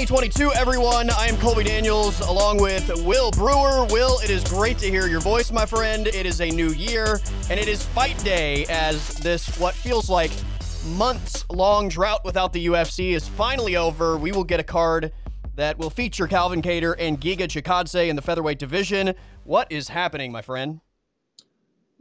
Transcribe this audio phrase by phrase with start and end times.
[0.00, 1.10] Happy 2022, everyone.
[1.10, 3.84] I am Colby Daniels along with Will Brewer.
[3.90, 6.06] Will, it is great to hear your voice, my friend.
[6.06, 7.20] It is a new year,
[7.50, 10.30] and it is fight day as this, what feels like
[10.96, 14.16] months long drought without the UFC, is finally over.
[14.16, 15.12] We will get a card
[15.56, 19.14] that will feature Calvin Kattar and Giga Chikadze in the featherweight division.
[19.44, 20.80] What is happening, my friend?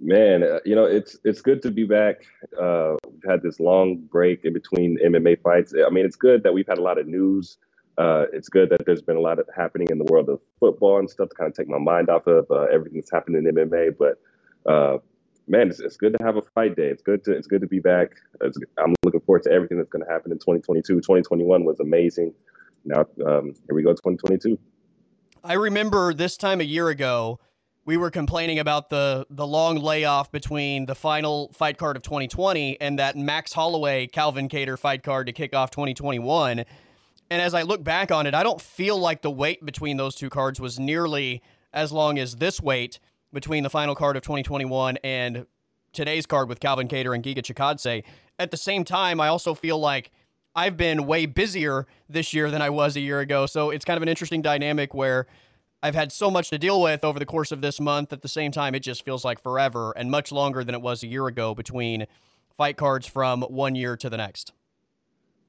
[0.01, 2.21] Man, uh, you know it's it's good to be back.
[2.57, 5.73] Uh, we've had this long break in between MMA fights.
[5.85, 7.57] I mean, it's good that we've had a lot of news.
[7.99, 10.99] Uh, it's good that there's been a lot of happening in the world of football
[10.99, 13.53] and stuff to kind of take my mind off of uh, everything that's happening in
[13.53, 13.93] MMA.
[13.99, 14.99] But uh,
[15.49, 16.87] man, it's, it's, good to have a fight day.
[16.87, 18.11] It's good to it's good to be back.
[18.39, 20.95] It's, I'm looking forward to everything that's going to happen in 2022.
[20.95, 22.33] 2021 was amazing.
[22.85, 24.57] Now um, here we go, 2022.
[25.43, 27.39] I remember this time a year ago
[27.83, 32.79] we were complaining about the the long layoff between the final fight card of 2020
[32.79, 36.63] and that Max Holloway Calvin Kattar fight card to kick off 2021.
[37.29, 40.15] And as I look back on it, I don't feel like the wait between those
[40.15, 41.41] two cards was nearly
[41.71, 42.99] as long as this wait
[43.31, 45.45] between the final card of 2021 and
[45.93, 48.03] today's card with Calvin Kattar and Giga Chikadze.
[48.39, 50.11] At the same time, I also feel like
[50.55, 53.45] I've been way busier this year than I was a year ago.
[53.45, 55.27] So it's kind of an interesting dynamic where
[55.83, 58.11] I've had so much to deal with over the course of this month.
[58.11, 61.03] At the same time, it just feels like forever and much longer than it was
[61.03, 62.07] a year ago between
[62.57, 64.51] fight cards from one year to the next.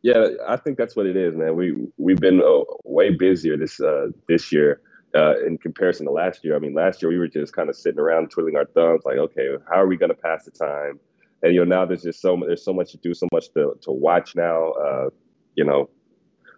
[0.03, 1.57] Yeah, I think that's what it is, man.
[1.57, 4.81] We we've been uh, way busier this uh, this year
[5.15, 6.57] uh, in comparison to last year.
[6.57, 9.19] I mean, last year we were just kind of sitting around twiddling our thumbs, like,
[9.19, 10.99] okay, how are we going to pass the time?
[11.43, 13.77] And you know, now there's just so there's so much to do, so much to
[13.83, 14.71] to watch now.
[14.73, 15.11] Uh,
[15.55, 15.91] you know,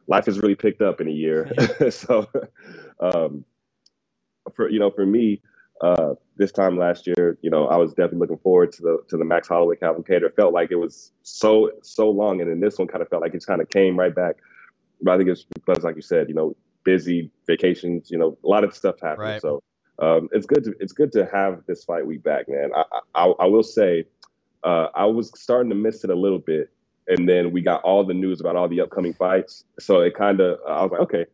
[0.07, 1.51] life has really picked up in a year.
[1.91, 2.29] so,
[3.01, 3.45] um,
[4.55, 5.41] for you know, for me,
[5.83, 9.17] uh, this time last year, you know, I was definitely looking forward to the to
[9.17, 10.27] the Max Holloway Calvin Kattar.
[10.27, 13.21] It felt like it was so so long, and then this one kind of felt
[13.21, 14.37] like it kind of came right back.
[15.03, 18.49] But I think it's because, like you said, you know, busy vacations, you know, a
[18.49, 19.19] lot of stuff happened.
[19.19, 19.43] Right.
[19.43, 19.61] So
[19.99, 22.71] um, it's good to it's good to have this fight week back, man.
[22.75, 22.85] I
[23.17, 24.05] I, I will say,
[24.63, 26.71] uh, I was starting to miss it a little bit,
[27.09, 29.65] and then we got all the news about all the upcoming fights.
[29.81, 31.27] So it kind of I was like, okay,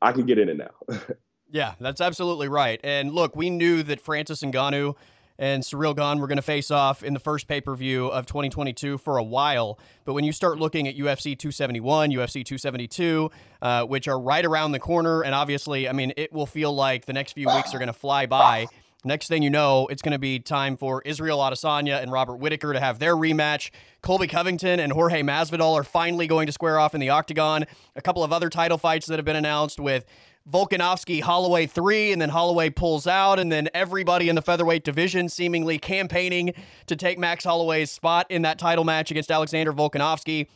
[0.00, 0.96] I can get in it now.
[1.52, 2.80] Yeah, that's absolutely right.
[2.82, 4.96] And look, we knew that Francis Ngannou
[5.38, 8.24] and Ciryl Gane were going to face off in the first pay per view of
[8.24, 9.78] 2022 for a while.
[10.06, 13.30] But when you start looking at UFC 271, UFC 272,
[13.60, 17.04] uh, which are right around the corner, and obviously, I mean, it will feel like
[17.04, 18.66] the next few weeks are going to fly by.
[19.04, 22.72] Next thing you know, it's going to be time for Israel Adesanya and Robert Whitaker
[22.72, 23.70] to have their rematch.
[24.00, 27.64] Colby Covington and Jorge Masvidal are finally going to square off in the octagon.
[27.96, 30.04] A couple of other title fights that have been announced with
[30.50, 35.28] Volkanovski Holloway three, and then Holloway pulls out, and then everybody in the featherweight division
[35.28, 36.52] seemingly campaigning
[36.86, 40.48] to take Max Holloway's spot in that title match against Alexander Volkanovski.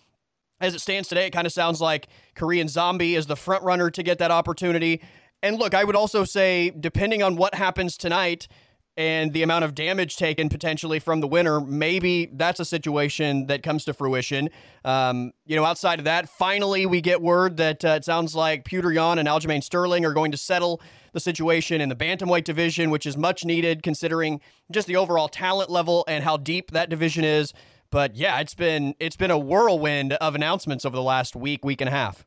[0.61, 3.91] As it stands today, it kind of sounds like Korean Zombie is the front runner
[3.91, 5.03] to get that opportunity.
[5.43, 8.49] And look, I would also say, depending on what happens tonight,
[8.97, 13.63] and the amount of damage taken potentially from the winner, maybe that's a situation that
[13.63, 14.49] comes to fruition.
[14.85, 18.65] Um, you know, outside of that, finally we get word that uh, it sounds like
[18.65, 20.81] Petr Yan and Aljamain Sterling are going to settle
[21.13, 24.41] the situation in the bantamweight division, which is much needed considering
[24.71, 27.53] just the overall talent level and how deep that division is.
[27.91, 31.81] But yeah, it's been it's been a whirlwind of announcements over the last week, week
[31.81, 32.27] and a half.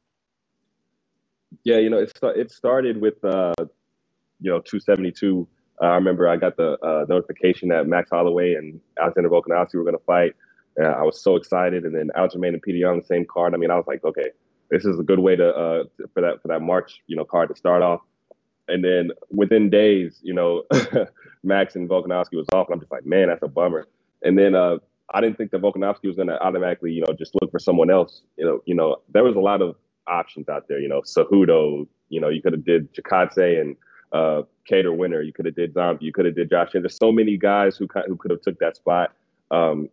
[1.64, 3.54] Yeah, you know, it, it started with uh,
[4.40, 5.48] you know 272
[5.82, 9.84] uh, I remember I got the uh, notification that Max Holloway and Alexander Volkanovski were
[9.84, 10.36] going to fight.
[10.80, 13.54] Uh, I was so excited, and then Aljamain and on the same card.
[13.54, 14.30] I mean, I was like, okay,
[14.70, 17.50] this is a good way to uh, for that for that March, you know, card
[17.50, 18.02] to start off.
[18.68, 20.64] And then within days, you know,
[21.44, 23.88] Max and Volkanovski was off, and I'm just like, man, that's a bummer.
[24.22, 24.78] And then uh,
[25.12, 27.90] I didn't think that Volkanovski was going to automatically, you know, just look for someone
[27.90, 28.22] else.
[28.38, 29.76] You know, you know, there was a lot of
[30.08, 30.80] options out there.
[30.80, 31.88] You know, Cejudo.
[32.10, 33.76] You know, you could have did Chikadze and
[34.70, 35.22] uh, Kattar winner.
[35.22, 36.06] You could have did Zombie.
[36.06, 36.74] You could have did Josh.
[36.74, 39.12] And there's so many guys who who could have took that spot.
[39.52, 39.90] Um,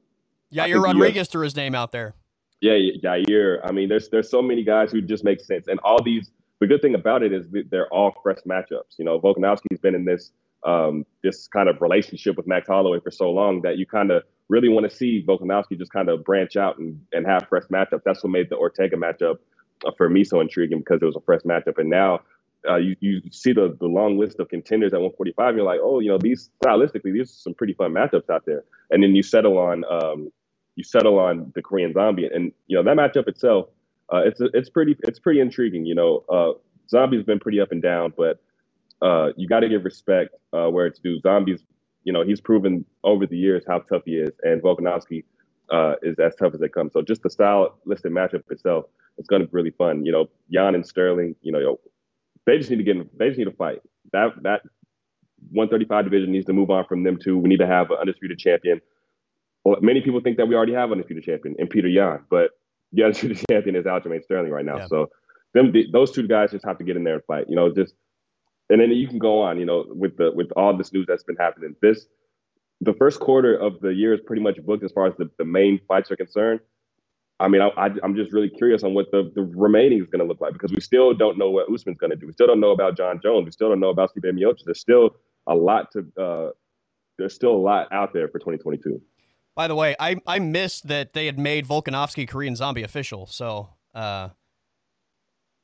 [0.53, 2.15] Yair Rodriguez threw his name out there.
[2.61, 3.61] Yeah, Yair.
[3.65, 6.31] I mean, there's there's so many guys who just make sense, and all these.
[6.59, 8.99] The good thing about it is they're all fresh matchups.
[8.99, 10.33] You know, Volkanovski's been in this
[10.65, 14.23] um, this kind of relationship with Max Holloway for so long that you kind of
[14.49, 18.03] really want to see Volkanovski just kind of branch out and, and have fresh matchups.
[18.05, 19.37] That's what made the Ortega matchup
[19.85, 21.79] uh, for me so intriguing because it was a fresh matchup.
[21.79, 22.21] And now
[22.69, 25.81] uh, you, you see the, the long list of contenders at 145, and you're like,
[25.83, 28.65] oh, you know, these stylistically, these are some pretty fun matchups out there.
[28.91, 30.33] And then you settle on um,
[30.77, 33.69] you settle on the Korean Zombie, and you know that matchup itself,
[34.13, 35.87] uh, it's it's pretty it's pretty intriguing.
[35.87, 36.53] You know, uh,
[36.89, 38.41] Zombie's been pretty up and down, but
[39.03, 41.19] uh, you got to give respect uh, where it's due.
[41.21, 41.63] Zombies,
[42.05, 45.25] you know, he's proven over the years how tough he is, and Volkanovski
[45.73, 46.91] uh, is as tough as they come.
[46.93, 48.87] So just the stylistic matchup itself
[49.19, 50.05] it's going to be really fun.
[50.05, 51.79] You know, Yan and Sterling, you know,
[52.47, 53.81] they just need to get In, they just need to fight.
[54.13, 54.63] That that
[55.51, 57.37] 135 division needs to move on from them too.
[57.39, 58.81] We need to have an undisputed champion.
[59.65, 62.51] Well, many people think that we already have an undisputed champion in Peter Yan, but
[62.93, 64.79] the undisputed champion is Aljamain Sterling right now.
[64.79, 64.87] Yeah.
[64.87, 65.11] So
[65.55, 67.47] them those two guys just have to get in there and fight.
[67.49, 67.95] You know, just
[68.71, 69.59] and then you can go on.
[69.59, 71.75] You know, with the with all this news that's been happening.
[71.83, 72.07] This
[72.81, 75.45] the first quarter of the year is pretty much booked as far as the, the
[75.45, 76.61] main fights are concerned.
[77.39, 80.25] I mean, I, am just really curious on what the, the remaining is going to
[80.25, 82.27] look like because we still don't know what Usman's going to do.
[82.27, 83.45] We still don't know about Jon Jones.
[83.45, 84.65] We still don't know about Stipe Miocic.
[84.65, 85.17] There's still
[85.47, 86.07] a lot to.
[86.21, 86.51] Uh,
[87.19, 89.01] there's still a lot out there for 2022.
[89.55, 93.27] By the way, I I missed that they had made Volkanovski Korean Zombie official.
[93.27, 94.31] So, uh,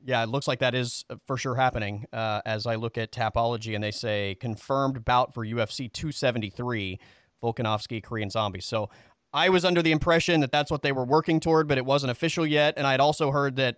[0.03, 2.05] yeah, it looks like that is for sure happening.
[2.13, 6.99] Uh, as I look at Tapology and they say confirmed bout for UFC 273,
[7.41, 8.61] Volkanovski Korean Zombie.
[8.61, 8.89] So
[9.33, 12.11] I was under the impression that that's what they were working toward, but it wasn't
[12.11, 12.75] official yet.
[12.77, 13.77] And I'd also heard that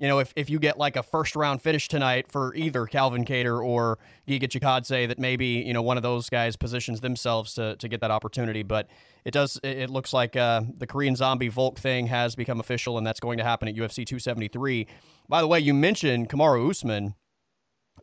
[0.00, 3.22] you know, if, if you get like a first round finish tonight for either Calvin
[3.22, 7.76] Kattar or Giga Chikadze, that maybe, you know, one of those guys positions themselves to,
[7.76, 8.62] to get that opportunity.
[8.62, 8.88] But
[9.26, 13.06] it does, it looks like uh, the Korean zombie Volk thing has become official, and
[13.06, 14.86] that's going to happen at UFC 273.
[15.28, 17.14] By the way, you mentioned Kamaru Usman.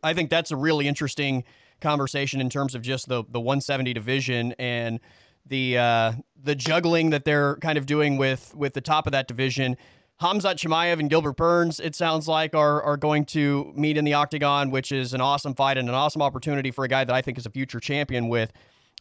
[0.00, 1.42] I think that's a really interesting
[1.80, 5.00] conversation in terms of just the, the 170 division and
[5.48, 9.28] the uh, the juggling that they're kind of doing with with the top of that
[9.28, 9.76] division.
[10.20, 14.14] Hamzat Chimaev and Gilbert Burns, it sounds like, are, are going to meet in the
[14.14, 17.22] octagon, which is an awesome fight and an awesome opportunity for a guy that I
[17.22, 18.52] think is a future champion with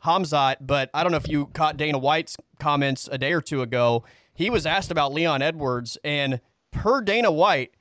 [0.04, 0.58] Hamzat.
[0.62, 4.04] But I don't know if you caught Dana White's comments a day or two ago.
[4.36, 6.40] He was asked about Leon Edwards, and
[6.72, 7.72] per Dana White,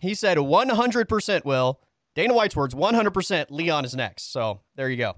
[0.00, 1.80] he said 100% will.
[2.14, 4.32] Dana White's words 100% Leon is next.
[4.32, 5.16] So there you go.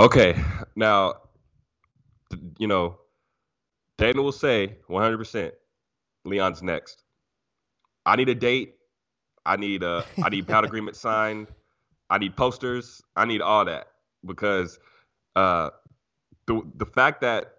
[0.00, 0.34] Okay.
[0.76, 1.16] Now,
[2.58, 2.98] you know,
[3.98, 5.52] Dana will say 100%.
[6.24, 7.04] Leon's next.
[8.06, 8.76] I need a date.
[9.44, 11.48] I need a I need pound agreement signed.
[12.08, 13.02] I need posters.
[13.14, 13.88] I need all that
[14.24, 14.78] because
[15.36, 15.68] uh,
[16.46, 17.56] the the fact that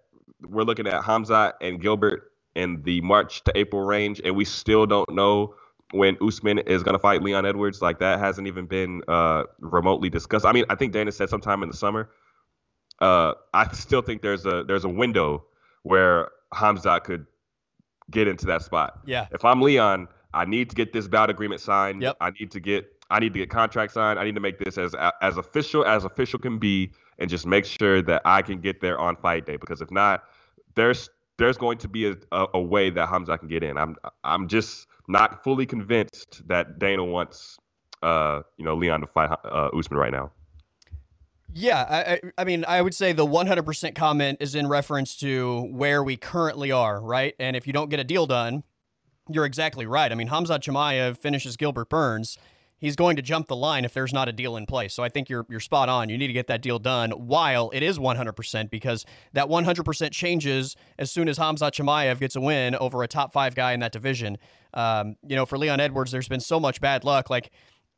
[0.47, 4.88] we're looking at Hamza and Gilbert in the March to April range, and we still
[4.88, 5.53] don't know
[5.91, 7.83] when Usman is going to fight Leon Edwards.
[7.83, 10.45] Like that hasn't even been uh, remotely discussed.
[10.45, 12.09] I mean, I think Dana said sometime in the summer.
[13.01, 15.44] Uh, I still think there's a there's a window
[15.83, 17.25] where Hamza could
[18.12, 19.00] get into that spot.
[19.06, 19.27] Yeah.
[19.31, 22.01] If I'm Leon, I need to get this bout agreement signed.
[22.01, 22.18] Yep.
[22.21, 24.19] I need to get I need to get contract signed.
[24.19, 27.65] I need to make this as as official as official can be, and just make
[27.65, 29.57] sure that I can get there on fight day.
[29.57, 30.24] Because if not,
[30.75, 33.77] there's there's going to be a, a, a way that Hamza can get in.
[33.77, 37.57] I'm I'm just not fully convinced that Dana wants
[38.03, 40.31] uh you know Leon to fight uh, Usman right now.
[41.53, 46.03] Yeah, I, I mean, I would say the 100% comment is in reference to where
[46.03, 47.36] we currently are, right?
[47.39, 48.63] And if you don't get a deal done,
[49.30, 50.12] you're exactly right.
[50.12, 52.38] I mean, Hamza Chimaev finishes Gilbert Burns.
[52.77, 54.94] He's going to jump the line if there's not a deal in place.
[54.94, 56.09] So I think you're you're spot on.
[56.09, 60.75] You need to get that deal done while it is 100% because that 100% changes
[60.98, 63.91] as soon as Hamza Chimaev gets a win over a top five guy in that
[63.91, 64.38] division.
[64.74, 67.29] Um, you know, for Leon Edwards, there's been so much bad luck.
[67.29, 67.51] Like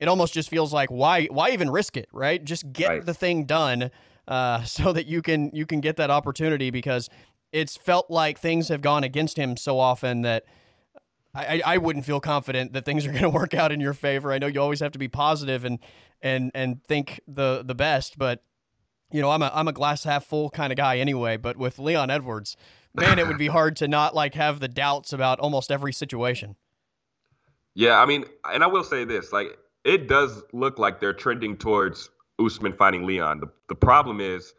[0.04, 2.44] it almost just feels like why why even risk it, right?
[2.44, 3.06] Just get right.
[3.06, 3.90] the thing done
[4.28, 7.10] uh, so that you can you can get that opportunity because
[7.54, 10.44] it's felt like things have gone against him so often that
[11.34, 14.34] I, I wouldn't feel confident that things are going to work out in your favor.
[14.34, 15.80] I know you always have to be positive and
[16.22, 18.44] and and think the the best, but
[19.10, 21.38] you know I'm a I'm a glass half full kind of guy anyway.
[21.38, 22.58] But with Leon Edwards,
[22.94, 26.58] man, it would be hard to not like have the doubts about almost every situation.
[27.74, 31.58] Yeah, I mean, and I will say this: like it does look like they're trending
[31.58, 32.10] towards
[32.40, 33.40] Usman fighting Leon.
[33.40, 34.54] The, the problem is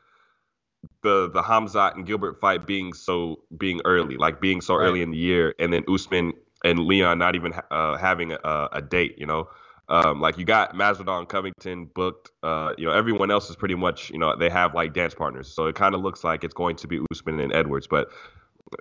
[1.02, 4.86] the the Hamzat and Gilbert fight being so being early, like being so right.
[4.86, 6.32] early in the year, and then Usman
[6.64, 9.14] and Leon not even uh, having a, a, date.
[9.18, 9.48] You know,
[9.88, 12.30] um, like you got Masvidal and Covington booked.
[12.42, 15.52] Uh, you know, everyone else is pretty much you know they have like dance partners,
[15.52, 18.08] so it kind of looks like it's going to be Usman and Edwards, but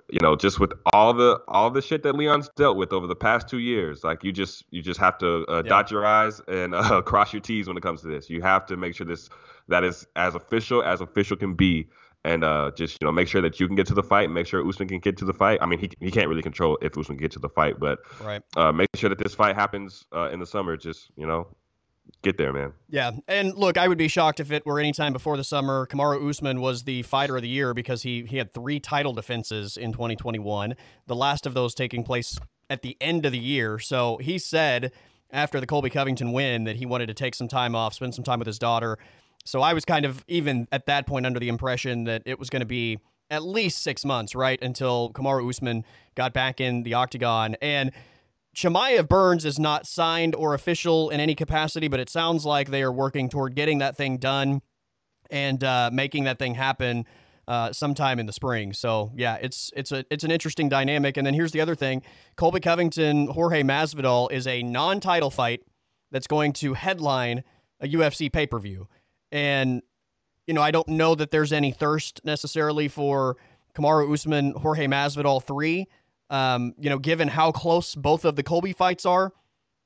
[0.08, 3.16] you know, just with all the all the shit that Leon's dealt with over the
[3.16, 5.68] past two years, like you just you just have to uh, yeah.
[5.68, 8.30] dot your i's and uh, cross your t's when it comes to this.
[8.30, 9.28] You have to make sure this
[9.68, 11.88] that is as official as official can be,
[12.24, 14.46] and uh, just you know make sure that you can get to the fight, make
[14.46, 15.58] sure Usman can get to the fight.
[15.60, 18.00] I mean, he he can't really control if Usman can get to the fight, but
[18.22, 18.42] right.
[18.56, 20.76] Uh, make sure that this fight happens uh, in the summer.
[20.76, 21.48] Just you know,
[22.22, 22.72] get there, man.
[22.88, 25.86] Yeah, and look, I would be shocked if it were any time before the summer.
[25.86, 29.76] Kamaru Usman was the fighter of the year because he he had three title defenses
[29.76, 30.74] in 2021.
[31.06, 32.38] The last of those taking place
[32.70, 33.78] at the end of the year.
[33.78, 34.92] So he said
[35.30, 38.24] after the Colby Covington win that he wanted to take some time off, spend some
[38.24, 38.98] time with his daughter.
[39.44, 42.48] So I was kind of even at that point under the impression that it was
[42.50, 42.98] going to be
[43.30, 45.84] at least six months, right, until Kamaru Usman
[46.14, 47.56] got back in the octagon.
[47.60, 47.90] And
[48.54, 52.82] Chimaev Burns is not signed or official in any capacity, but it sounds like they
[52.82, 54.62] are working toward getting that thing done
[55.30, 57.04] and uh, making that thing happen
[57.48, 58.72] uh, sometime in the spring.
[58.72, 61.16] So yeah, it's it's a it's an interesting dynamic.
[61.16, 62.02] And then here's the other thing:
[62.36, 65.60] Colby Covington, Jorge Masvidal is a non-title fight
[66.10, 67.42] that's going to headline
[67.80, 68.88] a UFC pay per view.
[69.32, 69.82] And
[70.46, 73.36] you know, I don't know that there's any thirst necessarily for
[73.74, 75.86] Kamaru Usman, Jorge Masvidal three.
[76.30, 79.32] Um, you know, given how close both of the Colby fights are,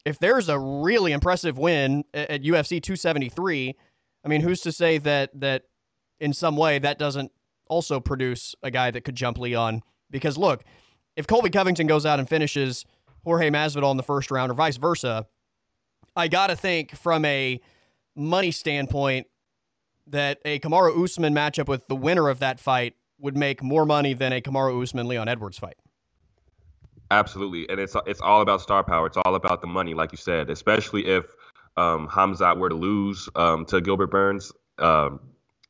[0.04, 3.74] if there's a really impressive win at, at UFC 273,
[4.24, 5.64] I mean, who's to say that that
[6.20, 7.32] in some way that doesn't
[7.68, 9.82] also produce a guy that could jump Leon?
[10.10, 10.64] Because look,
[11.16, 12.84] if Colby Covington goes out and finishes
[13.24, 15.26] Jorge Masvidal in the first round, or vice versa,
[16.16, 17.60] I gotta think from a
[18.16, 19.26] money standpoint
[20.06, 24.14] that a Kamaru Usman matchup with the winner of that fight would make more money
[24.14, 25.76] than a Kamaru Usman Leon Edwards fight.
[27.10, 29.06] Absolutely, and it's it's all about star power.
[29.06, 30.50] It's all about the money, like you said.
[30.50, 31.24] Especially if
[31.76, 35.20] um, Hamzat were to lose um, to Gilbert Burns, um,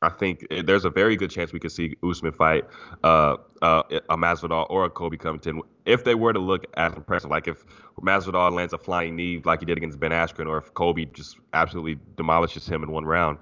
[0.01, 2.65] I think there's a very good chance we could see Usman fight
[3.03, 7.29] uh, uh, a Masvidal or a Colby Covington if they were to look as impressive.
[7.29, 7.65] Like if
[8.01, 11.37] Masvidal lands a flying knee like he did against Ben Askren, or if Colby just
[11.53, 13.37] absolutely demolishes him in one round,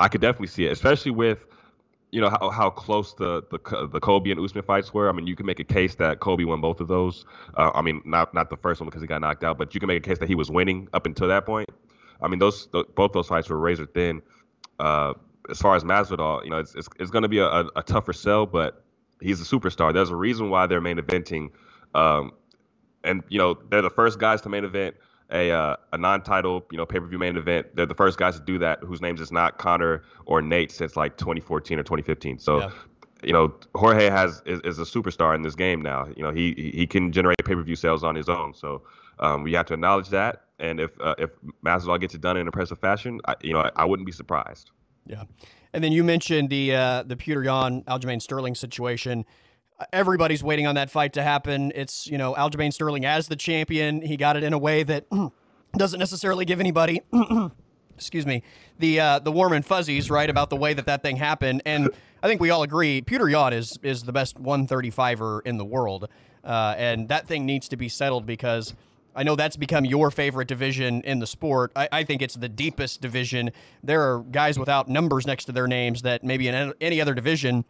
[0.00, 0.72] I could definitely see it.
[0.72, 1.46] Especially with
[2.12, 5.08] you know how, how close the, the the Colby and Usman fights were.
[5.08, 7.26] I mean, you can make a case that Colby won both of those.
[7.56, 9.80] Uh, I mean, not not the first one because he got knocked out, but you
[9.80, 11.68] can make a case that he was winning up until that point.
[12.22, 14.22] I mean, those both those fights were razor thin.
[14.78, 15.14] Uh,
[15.50, 17.82] as far as Masvidal, you know, it's it's, it's going to be a, a, a,
[17.82, 18.84] tougher sell, but
[19.20, 19.92] he's a superstar.
[19.92, 21.50] There's a reason why they're main eventing,
[21.94, 22.32] um,
[23.04, 24.96] and you know they're the first guys to main event
[25.30, 27.74] a uh, a non-title, you know, pay-per-view main event.
[27.74, 30.96] They're the first guys to do that, whose names is not Conor or Nate since
[30.96, 32.38] like 2014 or 2015.
[32.38, 32.60] So.
[32.60, 32.70] Yeah.
[33.22, 36.06] You know, Jorge has is, is, a superstar in this game now.
[36.14, 38.52] You know, he he can generate pay-per-view sales on his own.
[38.52, 38.82] So
[39.18, 40.42] um, we have to acknowledge that.
[40.58, 41.30] And if uh, if
[41.64, 44.70] Masvidal gets it done in impressive fashion, I, you know, I, I wouldn't be surprised.
[45.06, 45.24] Yeah,
[45.72, 49.24] and then you mentioned the uh, the Petr Yan Aljamain Sterling situation.
[49.92, 51.72] Everybody's waiting on that fight to happen.
[51.74, 54.00] It's you know Aljamain Sterling as the champion.
[54.02, 55.06] He got it in a way that
[55.76, 57.02] doesn't necessarily give anybody.
[57.96, 58.42] excuse me,
[58.78, 61.62] the uh, the warm and fuzzies, right, about the way that that thing happened.
[61.66, 61.90] And
[62.22, 66.08] I think we all agree Peter Yan is is the best 135er in the world,
[66.44, 68.74] uh, and that thing needs to be settled because
[69.14, 71.72] I know that's become your favorite division in the sport.
[71.74, 73.50] I, I, think it's the deepest division.
[73.82, 77.64] There are guys without numbers next to their names that maybe in any other division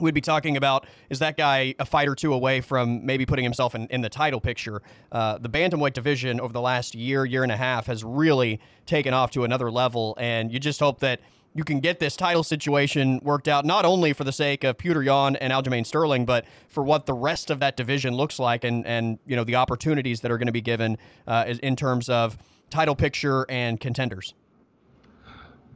[0.00, 3.44] we'd be talking about is that guy a fight or two away from maybe putting
[3.44, 4.82] himself in, in the title picture.
[5.12, 9.14] Uh, the bantamweight division over the last year, year and a half has really taken
[9.14, 11.20] off to another level, and you just hope that
[11.54, 15.04] you can get this title situation worked out, not only for the sake of Petr
[15.04, 18.86] Yan and Aljamain Sterling, but for what the rest of that division looks like and,
[18.86, 22.38] and you know, the opportunities that are going to be given uh, in terms of
[22.70, 24.34] title picture and contenders.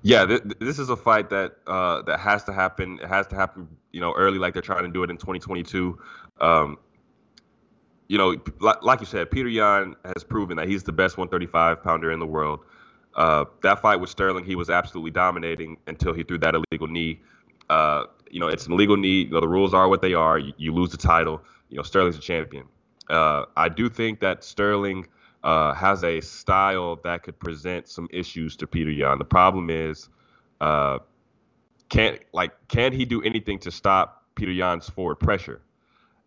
[0.03, 2.99] Yeah, th- this is a fight that uh, that has to happen.
[3.03, 5.99] It has to happen, you know, early, like they're trying to do it in 2022.
[6.41, 6.79] Um,
[8.09, 8.37] you know,
[8.83, 12.27] like you said, Peter Yan has proven that he's the best 135 pounder in the
[12.27, 12.61] world.
[13.15, 17.21] Uh, that fight with Sterling, he was absolutely dominating until he threw that illegal knee.
[17.71, 19.23] Uh, you know, it's an illegal knee.
[19.23, 20.39] You know, the rules are what they are.
[20.39, 21.43] You, you lose the title.
[21.69, 22.67] You know, Sterling's a champion.
[23.09, 25.07] Uh, I do think that Sterling
[25.43, 29.19] uh, has a style that could present some issues to Peter Yan.
[29.19, 30.09] The problem is,
[31.93, 35.61] uh, can like can he do anything to stop Peter Yan's forward pressure?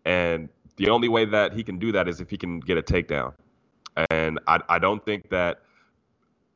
[0.04, 2.82] And the only way that he can do that is if he can get a
[2.82, 3.34] takedown.
[4.10, 5.62] And I, I don't think that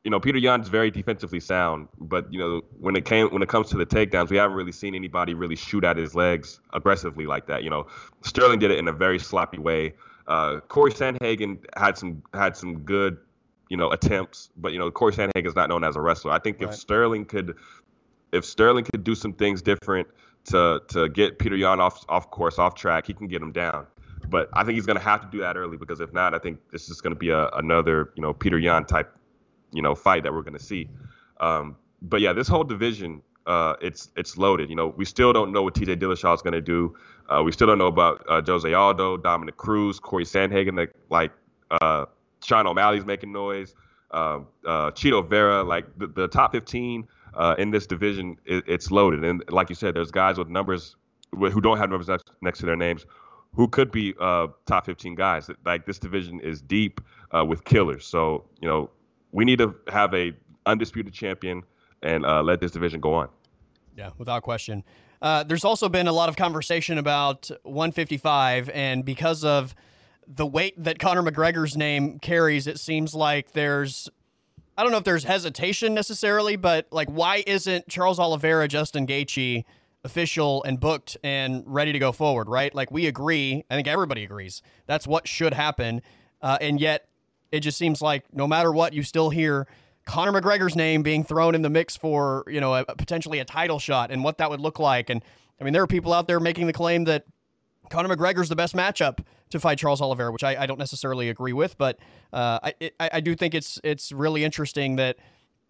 [0.03, 3.49] you know, Petr Yan's very defensively sound, but you know, when it came when it
[3.49, 7.27] comes to the takedowns, we haven't really seen anybody really shoot at his legs aggressively
[7.27, 7.63] like that.
[7.63, 7.87] You know,
[8.21, 9.93] Sterling did it in a very sloppy way.
[10.27, 13.17] Uh, Cory Sandhagen had some had some good,
[13.69, 16.31] you know, attempts, but you know, Cory Sandhagen is not known as a wrestler.
[16.31, 16.69] I think right.
[16.69, 17.55] if Sterling could,
[18.31, 20.07] if Sterling could do some things different
[20.45, 23.87] to to get Peter Yan off off course, off track, he can get him down.
[24.29, 26.39] But I think he's going to have to do that early because if not, I
[26.39, 29.13] think this is going to be a, another, you know, Petr Yan type
[29.71, 30.89] you know fight that we're going to see.
[31.39, 34.69] Um, but yeah, this whole division, uh, it's it's loaded.
[34.69, 35.97] You know, we still don't know what T.J.
[35.97, 36.95] Dillashaw is going to do.
[37.29, 40.87] Uh, we still don't know about uh, Jose Aldo, Dominick Cruz, Cory Sandhagen.
[41.09, 41.31] Like
[41.69, 42.05] uh,
[42.43, 43.75] Sean O'Malley's making noise.
[44.11, 48.91] Uh, uh, Chito Vera, like the, the top 15 uh, in this division, it, it's
[48.91, 49.23] loaded.
[49.23, 50.95] And like you said, there's guys with numbers
[51.31, 53.05] who don't have numbers next, next to their names
[53.53, 55.49] who could be uh, top 15 guys.
[55.65, 58.05] Like this division is deep uh, with killers.
[58.05, 58.89] So you know,
[59.31, 60.33] we need to have a
[60.65, 61.63] undisputed champion
[62.01, 63.29] and uh, let this division go on.
[63.95, 64.83] Yeah, without question.
[65.21, 69.75] Uh, there's also been a lot of conversation about 155, and because of
[70.27, 74.09] the weight that Conor McGregor's name carries, it seems like there's
[74.77, 79.65] I don't know if there's hesitation necessarily, but like why isn't Charles Oliveira, Justin Gaethje
[80.03, 82.73] official and booked and ready to go forward, right?
[82.73, 84.61] Like we agree, I think everybody agrees.
[84.87, 86.01] That's what should happen.
[86.41, 87.07] Uh, and yet
[87.51, 89.67] it just seems like no matter what, you still hear
[90.05, 93.77] Conor McGregor's name being thrown in the mix for, you know, a, potentially a title
[93.77, 95.09] shot and what that would look like.
[95.09, 95.23] And
[95.59, 97.25] I mean, there are people out there making the claim that
[97.91, 99.19] Conor McGregor's the best matchup
[99.49, 101.99] to fight Charles Oliveira, which I, I don't necessarily agree with, but
[102.33, 105.17] uh, I, I do think it's it's really interesting that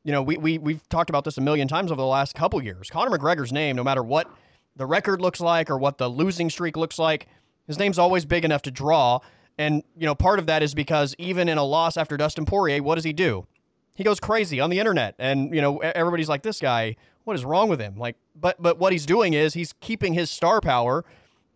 [0.03, 2.63] you know we, we we've talked about this a million times over the last couple
[2.63, 2.89] years.
[2.89, 4.31] Conor McGregor's name, no matter what
[4.75, 7.27] the record looks like or what the losing streak looks like,
[7.67, 9.19] his name's always big enough to draw.
[9.57, 12.83] And you know, part of that is because even in a loss after Dustin Poirier,
[12.83, 13.47] what does he do?
[13.95, 17.43] He goes crazy on the internet, and you know everybody's like, "This guy, what is
[17.43, 21.03] wrong with him?" Like, but but what he's doing is he's keeping his star power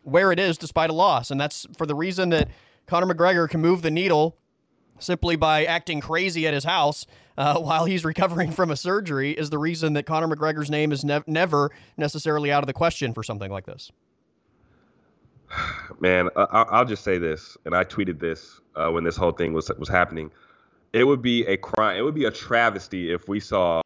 [0.06, 1.32] where it is despite a loss.
[1.32, 2.48] And that's for the reason that
[2.86, 4.38] Conor McGregor can move the needle
[5.00, 7.06] simply by acting crazy at his house
[7.38, 11.04] uh, while he's recovering from a surgery is the reason that Conor McGregor's name is
[11.04, 13.92] ne- never necessarily out of the question for something like this.
[16.00, 19.54] Man, I- will just say this, and I tweeted this uh, when this whole thing
[19.54, 20.32] was was happening.
[20.94, 21.98] It would be a crime.
[21.98, 23.82] It would be a travesty if we saw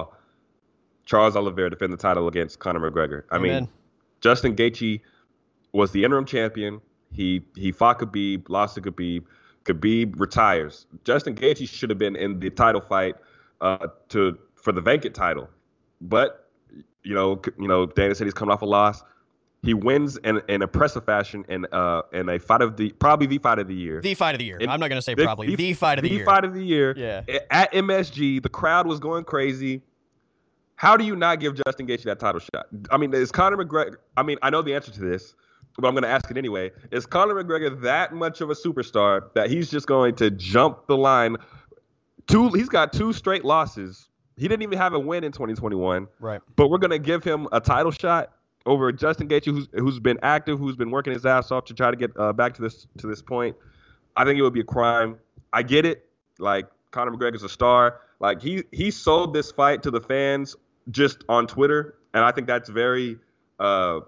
[1.06, 3.24] Charles Oliveira defend the title against Conor McGregor.
[3.32, 3.64] I Amen.
[3.64, 3.70] mean,
[4.22, 5.02] Justin Gaethje
[5.72, 6.82] was the interim champion.
[7.12, 9.24] He he fought Khabib, lost to Khabib.
[9.66, 10.86] Khabib retires.
[11.04, 13.16] Justin Gaethje should have been in the title fight
[13.62, 15.50] uh, to for the vacant title,
[16.02, 16.50] but
[17.04, 19.04] you know you know Dana said he's coming off a loss.
[19.62, 23.40] He wins in, an impressive fashion in uh in a fight of the probably the
[23.40, 24.00] fight of the year.
[24.02, 24.58] The fight of the year.
[24.58, 26.24] In, I'm not gonna say probably the, the fight of the, the year.
[26.24, 26.94] The fight of the year.
[26.96, 27.22] Yeah.
[27.52, 29.82] At MSG, the crowd was going crazy.
[30.76, 32.68] How do you not give Justin Gaethje that title shot?
[32.90, 33.98] I mean, is Conor McGregor?
[34.16, 35.36] I mean, I know the answer to this,
[35.80, 36.72] but I'm going to ask it anyway.
[36.92, 40.98] Is Conor McGregor that much of a superstar that he's just going to jump the
[40.98, 41.38] line?
[42.28, 44.10] Two, he's got two straight losses.
[44.38, 46.08] He didn't even have a win in 2021.
[46.20, 46.42] Right.
[46.56, 48.32] But we're going to give him a title shot
[48.66, 51.92] over Justin Gaethje, who's who's been active, who's been working his ass off to try
[51.92, 53.56] to get uh, back to this to this point.
[54.16, 55.18] I think it would be a crime.
[55.54, 56.06] I get it.
[56.38, 58.02] Like Conor McGregor's a star.
[58.20, 60.56] Like he he sold this fight to the fans
[60.92, 63.18] just on Twitter, and I think that's very
[63.60, 64.02] uh,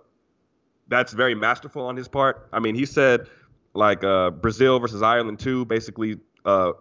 [0.92, 2.48] that's very masterful on his part.
[2.52, 3.28] I mean, he said
[3.74, 6.74] like uh, Brazil versus Ireland too, basically uh,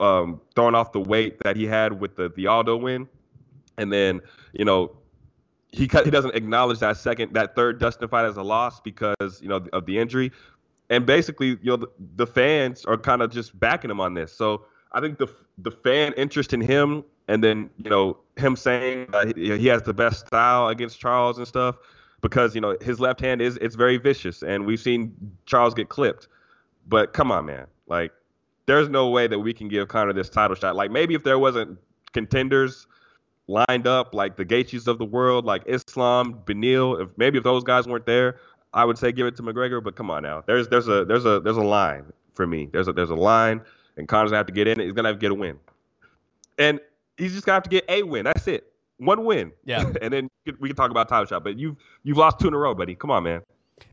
[0.00, 3.06] um, throwing off the weight that he had with the the Aldo win,
[3.76, 4.20] and then
[4.52, 4.96] you know
[5.70, 9.48] he he doesn't acknowledge that second that third Dustin fight as a loss because you
[9.48, 10.32] know of the injury,
[10.88, 14.32] and basically you know the, the fans are kind of just backing him on this.
[14.32, 19.08] So I think the the fan interest in him and then you know him saying
[19.36, 21.76] he, he has the best style against Charles and stuff
[22.22, 25.90] because you know his left hand is it's very vicious and we've seen Charles get
[25.90, 26.28] clipped.
[26.88, 28.12] But come on, man, like
[28.66, 30.74] there's no way that we can give Conor this title shot.
[30.74, 31.78] Like maybe if there wasn't
[32.12, 32.86] contenders
[33.48, 37.64] lined up like the Gaethjes of the world, like Islam, Beneil, if maybe if those
[37.64, 38.38] guys weren't there,
[38.72, 39.82] I would say give it to McGregor.
[39.82, 42.68] But come on now, there's there's a there's a there's a line for me.
[42.72, 43.60] There's a there's a line,
[43.96, 44.84] and Conor's gonna have to get in it.
[44.84, 45.58] He's gonna have to get a win.
[46.58, 46.80] And
[47.16, 48.24] he's just gonna have to get a win.
[48.24, 48.71] That's it.
[49.02, 49.52] One win.
[49.64, 49.92] Yeah.
[50.02, 50.28] and then
[50.60, 51.42] we can talk about title shot.
[51.44, 52.94] But you've you've lost two in a row, buddy.
[52.94, 53.42] Come on, man.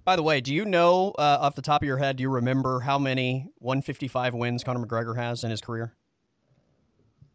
[0.05, 2.17] By the way, do you know uh, off the top of your head?
[2.17, 5.95] Do you remember how many 155 wins Conor McGregor has in his career?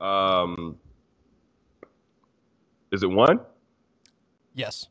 [0.01, 0.77] Um,
[2.93, 3.41] is it one?
[4.55, 4.87] Yes.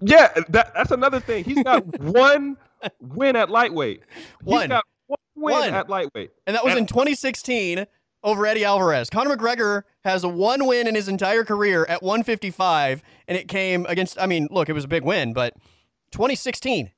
[0.00, 1.44] Yeah, that, that's another thing.
[1.44, 2.56] He's got one
[3.00, 4.02] win at lightweight.
[4.42, 4.62] One.
[4.62, 5.74] He's got one win one.
[5.74, 7.86] at lightweight, and that was and, in 2016
[8.22, 9.10] over Eddie Alvarez.
[9.10, 14.20] Conor McGregor has one win in his entire career at 155, and it came against.
[14.20, 15.54] I mean, look, it was a big win, but
[16.12, 16.90] 2016.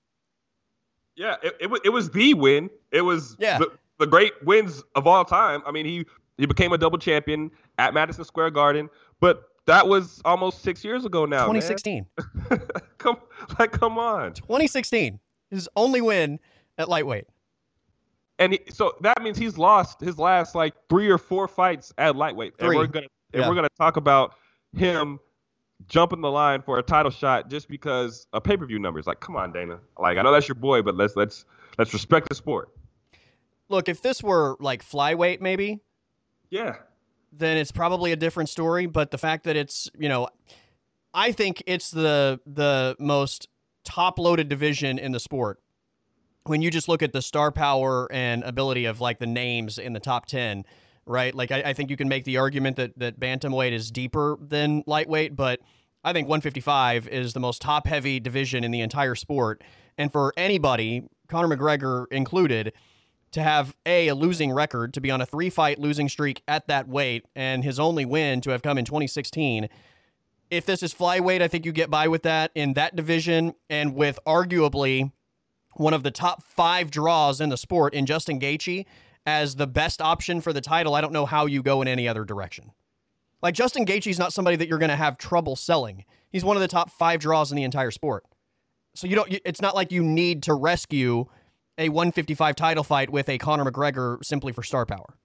[1.15, 2.71] Yeah, it, it, it was the win.
[2.91, 3.59] It was yeah.
[3.59, 5.63] the, the great wins of all time.
[5.67, 6.07] I mean, he
[6.39, 8.89] he became a double champion at Madison Square Garden,
[9.21, 11.47] but that was almost six years ago now.
[11.47, 12.07] 2016.
[12.99, 13.17] come,
[13.59, 14.33] like, come on.
[14.33, 15.21] 2016.
[15.51, 16.41] His only win
[16.79, 17.27] at lightweight
[18.39, 22.17] and he, so that means he's lost his last like three or four fights at
[22.17, 22.59] lightweight.
[22.59, 22.69] Three.
[22.69, 23.49] And we're gonna yeah.
[23.49, 24.35] we're gonna talk about
[24.77, 25.19] him
[25.89, 29.07] jumping the line for a title shot just because a pay per view numbers.
[29.07, 29.81] Like, come on, Dana.
[29.99, 31.45] Like, I know that's your boy, but let's let's
[31.79, 32.71] let's respect the sport.
[33.69, 35.81] Look, if this were like flyweight, maybe.
[36.51, 36.77] Yeah.
[37.33, 38.87] Then it's probably a different story.
[38.87, 40.29] But the fact that it's you know,
[41.15, 43.49] I think it's the the most
[43.85, 45.62] top loaded division in the sport
[46.45, 49.93] when you just look at the star power and ability of like the names in
[49.93, 50.65] the top 10
[51.07, 54.37] right like I, I, think you can make the argument that that bantamweight is deeper
[54.41, 55.61] than lightweight but
[56.05, 59.63] I think 155 is the most top heavy division in the entire sport.
[59.97, 62.73] And for anybody, Conor McGregor included,
[63.31, 66.67] to have a, a losing record, to be on a three fight losing streak at
[66.67, 69.69] that weight, and his only win to have come in 2016.
[70.51, 73.95] If this is flyweight, I think you get by with that in that division and
[73.95, 75.13] with arguably
[75.75, 78.87] one of the top five draws in the sport in Justin Gaethje
[79.27, 80.95] as the best option for the title.
[80.95, 82.73] I don't know how you go in any other direction.
[83.43, 86.05] Like Justin Gaethje is not somebody that you're going to have trouble selling.
[86.31, 88.25] He's one of the top five draws in the entire sport.
[88.95, 89.41] So you don't.
[89.45, 91.27] It's not like you need to rescue
[91.79, 95.17] a 155 title fight with a Conor McGregor simply for star power.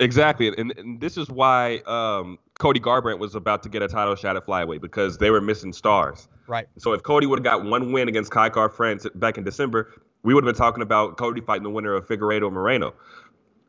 [0.00, 4.16] Exactly, and, and this is why um, Cody Garbrandt was about to get a title
[4.16, 6.28] shot at flyweight because they were missing stars.
[6.46, 6.66] Right.
[6.78, 10.34] So if Cody would have got one win against Kai Kara-France back in December, we
[10.34, 12.94] would have been talking about Cody fighting the winner of Figueiredo Moreno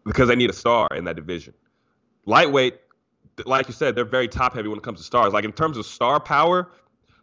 [0.06, 1.54] because they need a star in that division.
[2.26, 2.80] Lightweight,
[3.46, 5.34] like you said, they're very top heavy when it comes to stars.
[5.34, 6.72] Like in terms of star power,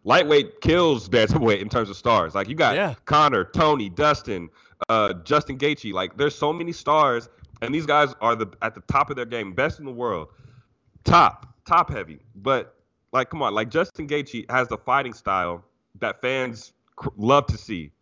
[0.04, 2.34] lightweight kills bantamweight in terms of stars.
[2.34, 2.94] Like you got yeah.
[3.04, 4.48] Conor, Tony, Dustin,
[4.88, 5.92] uh, Justin Gaethje.
[5.92, 7.28] Like there's so many stars,
[7.60, 10.28] and these guys are the at the top of their game, best in the world,
[11.04, 12.20] top, top heavy.
[12.34, 12.76] But
[13.12, 15.64] like, come on, like Justin Gaethje has the fighting style
[16.00, 17.92] that fans cr- love to see.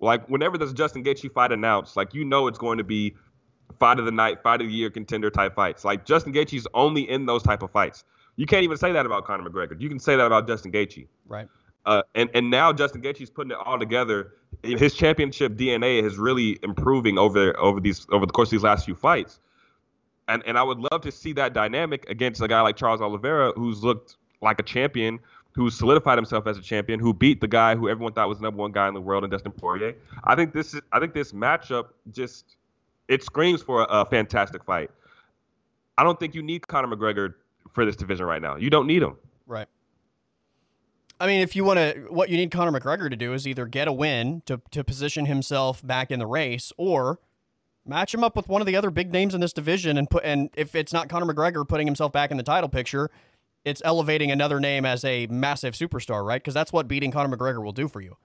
[0.00, 3.14] Like whenever there's a Justin Gaethje fight announced, like you know it's going to be
[3.78, 5.84] fight of the night, fight of the year contender type fights.
[5.84, 8.04] Like Justin Gaethje's only in those type of fights.
[8.36, 9.80] You can't even say that about Conor McGregor.
[9.80, 11.06] You can say that about Justin Gaethje.
[11.26, 11.48] Right.
[11.86, 14.32] Uh, and and now Justin Gaethje's putting it all together.
[14.62, 18.86] His championship DNA is really improving over over these over the course of these last
[18.86, 19.40] few fights.
[20.26, 23.52] And and I would love to see that dynamic against a guy like Charles Oliveira,
[23.54, 25.18] who's looked like a champion,
[25.52, 28.42] who solidified himself as a champion, who beat the guy who everyone thought was the
[28.42, 29.94] number one guy in the world, in Dustin Poirier.
[30.24, 32.56] I think this is I think this matchup just
[33.08, 34.90] it screams for a, a fantastic fight.
[35.96, 37.34] I don't think you need Conor McGregor
[37.72, 38.56] for this division right now.
[38.56, 39.16] You don't need him.
[39.46, 39.68] Right.
[41.20, 43.66] I mean, if you want to, what you need Conor McGregor to do is either
[43.66, 47.20] get a win to, to position himself back in the race, or
[47.86, 50.24] match him up with one of the other big names in this division, and put.
[50.24, 53.10] And if it's not Conor McGregor putting himself back in the title picture,
[53.64, 56.40] it's elevating another name as a massive superstar, right?
[56.40, 58.16] Because that's what beating Conor McGregor will do for you.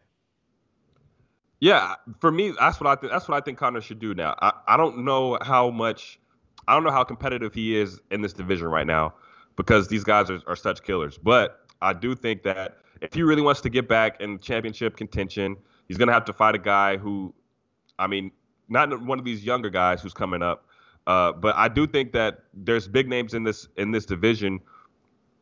[1.60, 3.12] Yeah, for me, that's what I think.
[3.12, 4.36] That's what I think Conor should do now.
[4.42, 6.20] I, I don't know how much,
[6.68, 9.14] I don't know how competitive he is in this division right now,
[9.58, 11.18] because these guys are, are such killers.
[11.18, 15.58] But I do think that if he really wants to get back in championship contention,
[15.88, 17.34] he's gonna have to fight a guy who,
[17.98, 18.32] I mean,
[18.70, 20.66] not one of these younger guys who's coming up.
[21.08, 24.60] Uh, but I do think that there's big names in this in this division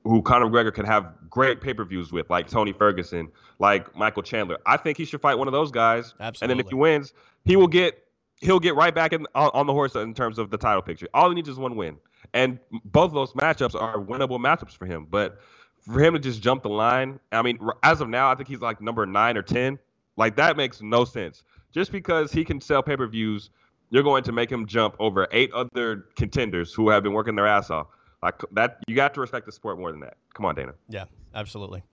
[0.08, 4.24] who Conor McGregor can have great pay per views with, like Tony Ferguson, like Michael
[4.24, 4.58] Chandler.
[4.66, 6.14] I think he should fight one of those guys.
[6.20, 6.40] Absolutely.
[6.42, 7.14] And then if he wins,
[7.46, 8.04] he will get
[8.40, 11.08] he'll get right back in on, on the horse in terms of the title picture.
[11.14, 11.98] All he needs is one win,
[12.34, 15.08] and both of those matchups are winnable matchups for him.
[15.10, 15.40] But
[15.80, 18.62] for him to just jump the line, I mean, as of now, I think he's
[18.62, 19.80] like number nine or ten.
[20.16, 21.44] Like that makes no sense.
[21.74, 23.50] Just because he can sell pay per views,
[23.90, 27.48] you're going to make him jump over eight other contenders who have been working their
[27.48, 27.88] ass off.
[28.24, 30.18] Like that, you got to respect the sport more than that.
[30.34, 30.74] Come on, Dana.
[30.90, 31.84] Yeah, absolutely.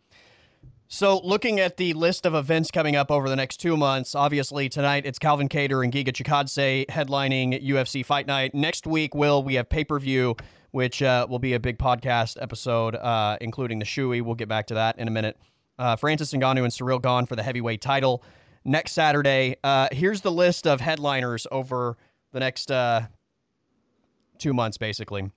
[0.86, 4.68] So, looking at the list of events coming up over the next two months, obviously
[4.68, 8.54] tonight it's Calvin Kattar and Giga Chikadze headlining UFC Fight Night.
[8.54, 10.36] Next week, will we have pay per view,
[10.70, 14.22] which uh, will be a big podcast episode, uh, including the Shoey.
[14.22, 15.38] We'll get back to that in a minute.
[15.78, 18.22] Uh, Francis Ngannou and Ciryl Gane for the heavyweight title
[18.64, 19.56] next Saturday.
[19.64, 21.96] Uh, here's the list of headliners over
[22.32, 23.02] the next uh,
[24.38, 25.30] two months, basically.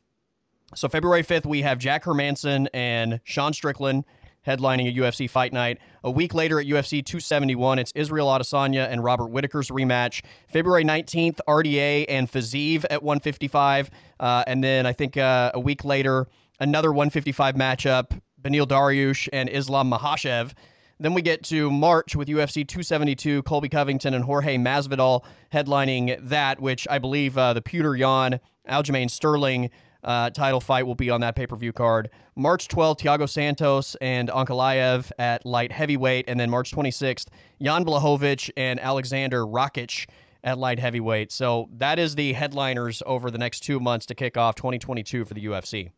[0.75, 4.03] So February 5th, we have Jack Hermansson and Sean Strickland
[4.45, 5.79] headlining a UFC fight night.
[6.03, 10.23] A week later at UFC 271, it's Israel Adesanya and Robert Whitaker's rematch.
[10.49, 13.89] February 19th, RDA and Fiziev at 155.
[14.19, 16.27] Uh, and then I think uh, a week later,
[16.59, 20.51] another 155 matchup, Beneil Dariush and Islam Makhachev.
[20.99, 26.59] Then we get to March with UFC 272, Colby Covington and Jorge Masvidal headlining that,
[26.59, 29.69] which I believe uh, the Petr Yan, Aljamain Sterling
[30.03, 32.09] uh, title fight will be on that pay per view card.
[32.35, 36.25] March 12th, Thiago Santos and Ankalaev at light heavyweight.
[36.27, 37.27] And then March 26th,
[37.61, 40.07] Jan Blachowicz and Alexander Rakic
[40.43, 41.31] at light heavyweight.
[41.31, 45.33] So that is the headliners over the next two months to kick off 2022 for
[45.33, 45.91] the UFC.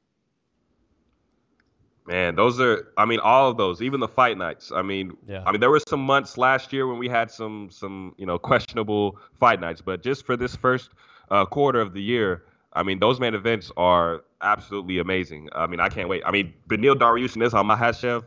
[2.07, 4.71] Man, those are I mean all of those, even the fight nights.
[4.71, 5.43] I mean, yeah.
[5.45, 8.39] I mean there were some months last year when we had some some, you know,
[8.39, 10.89] questionable fight nights, but just for this first
[11.29, 15.49] uh, quarter of the year, I mean, those main events are absolutely amazing.
[15.53, 16.23] I mean, I can't wait.
[16.25, 18.25] I mean, Beneil Dariush and Islam Makhachev,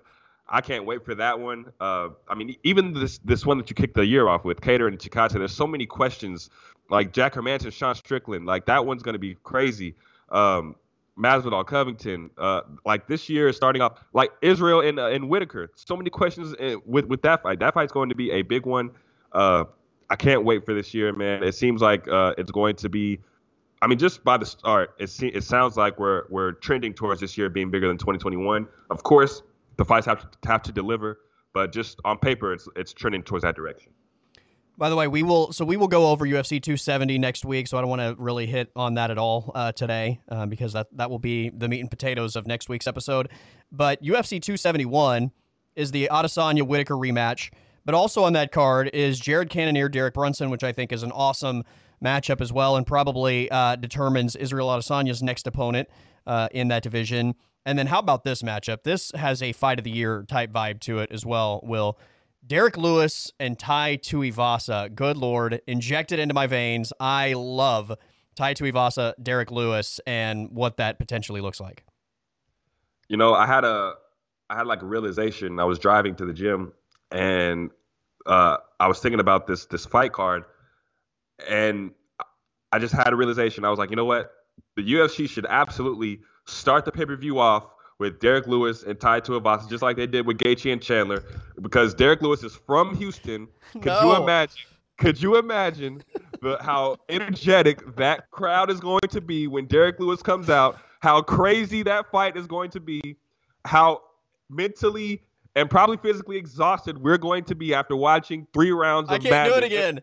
[0.48, 1.72] I can't wait for that one.
[1.80, 4.88] Uh, I mean, even this this one that you kicked the year off with, Kattar
[4.88, 6.50] and Chikadze, there's so many questions.
[6.90, 9.94] Like Jack Hermansson, Sean Strickland, like that one's going to be crazy.
[10.30, 10.76] Um,
[11.18, 12.30] Masvidal, Covington.
[12.36, 15.70] Uh, like this year is starting off like Israel and uh, and Whitaker.
[15.74, 17.60] So many questions in, with with that fight.
[17.60, 18.90] That fight's going to be a big one.
[19.32, 19.64] Uh,
[20.10, 21.42] I can't wait for this year, man.
[21.42, 23.20] It seems like uh, it's going to be.
[23.82, 27.20] I mean, just by the start, it se- it sounds like we're we're trending towards
[27.20, 28.68] this year being bigger than 2021.
[28.90, 29.42] Of course,
[29.76, 31.18] the fights have to have to deliver,
[31.52, 33.92] but just on paper, it's it's trending towards that direction.
[34.78, 37.66] By the way, we will so we will go over UFC 270 next week.
[37.66, 40.72] So I don't want to really hit on that at all uh, today uh, because
[40.74, 43.30] that that will be the meat and potatoes of next week's episode.
[43.72, 45.32] But UFC 271
[45.74, 47.50] is the Adesanya Whitaker rematch.
[47.84, 51.10] But also on that card is Jared Cannonier, Derek Brunson, which I think is an
[51.10, 51.64] awesome
[52.02, 55.88] matchup as well, and probably uh, determines Israel Adesanya's next opponent
[56.26, 57.34] uh, in that division.
[57.64, 58.82] And then how about this matchup?
[58.82, 61.60] This has a fight of the year type vibe to it as well.
[61.62, 61.98] Will
[62.44, 64.94] Derrick Lewis and Tai Tuivasa?
[64.94, 66.92] Good lord, injected into my veins.
[66.98, 67.92] I love
[68.34, 71.84] Tai Tuivasa, Derrick Lewis, and what that potentially looks like.
[73.08, 73.94] You know, I had a
[74.50, 75.60] I had like a realization.
[75.60, 76.72] I was driving to the gym
[77.12, 77.70] and
[78.26, 80.44] uh, I was thinking about this this fight card,
[81.48, 81.92] and
[82.72, 83.64] I just had a realization.
[83.64, 84.32] I was like, you know what?
[84.76, 87.66] The UFC should absolutely start the pay per view off
[87.98, 91.24] with Derrick Lewis and Tai Tuivasa, just like they did with Gaethje and Chandler,
[91.60, 93.46] because Derrick Lewis is from Houston.
[93.72, 94.02] Could no.
[94.02, 94.62] you imagine?
[94.98, 96.02] Could you imagine
[96.40, 100.78] the, how energetic that crowd is going to be when Derrick Lewis comes out?
[101.00, 103.16] How crazy that fight is going to be?
[103.64, 104.02] How
[104.48, 105.22] mentally
[105.54, 109.52] and probably physically exhausted we're going to be after watching three rounds of I can't
[109.52, 110.00] do it again.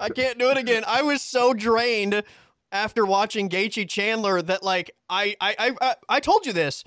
[0.00, 0.84] I can't do it again.
[0.86, 2.22] I was so drained
[2.70, 6.84] after watching Gaethje Chandler that like I I I I told you this.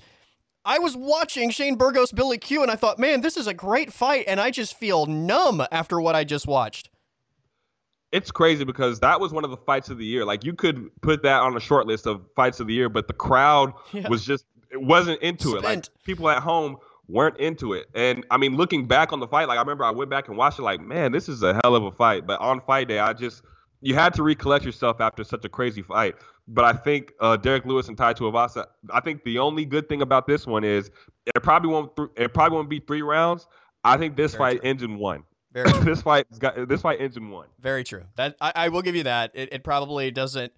[0.64, 3.92] I was watching Shane Burgos Billy Q and I thought, man, this is a great
[3.92, 6.90] fight, and I just feel numb after what I just watched.
[8.10, 10.24] It's crazy because that was one of the fights of the year.
[10.24, 13.06] Like you could put that on a short list of fights of the year, but
[13.06, 14.08] the crowd yeah.
[14.08, 15.64] was just it wasn't into Spent.
[15.64, 15.68] it.
[15.68, 17.86] Like people at home weren't into it.
[17.94, 20.36] And I mean, looking back on the fight, like I remember I went back and
[20.36, 22.26] watched it, like, man, this is a hell of a fight.
[22.26, 23.42] But on fight day, I just
[23.80, 26.16] you had to recollect yourself after such a crazy fight.
[26.48, 28.66] But I think uh, Derrick Lewis and Tai Tuivasa.
[28.92, 30.90] I think the only good thing about this one is
[31.26, 33.46] it probably won't th- it probably won't be three rounds.
[33.84, 34.70] I think this Very fight true.
[34.70, 35.24] ends in one.
[35.52, 37.48] Very this fight got this fight ends in one.
[37.60, 38.04] Very true.
[38.16, 39.32] That I, I will give you that.
[39.34, 40.52] It, it probably doesn't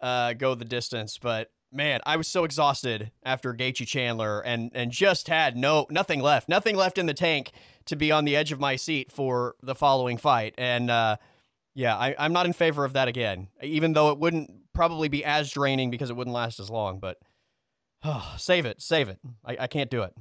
[0.00, 4.90] uh, go the distance, but man, I was so exhausted after Gaethje Chandler and and
[4.90, 7.52] just had no nothing left, nothing left in the tank
[7.86, 10.54] to be on the edge of my seat for the following fight.
[10.56, 11.16] And uh,
[11.74, 15.24] yeah, I, I'm not in favor of that again, even though it wouldn't probably be
[15.24, 17.00] as draining because it wouldn't last as long.
[17.00, 17.18] But
[18.04, 19.18] oh, save it, save it.
[19.44, 20.14] I, I can't do it.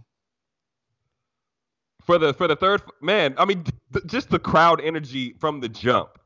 [2.02, 3.64] For the for the third man, I mean,
[3.94, 6.20] th- just the crowd energy from the jump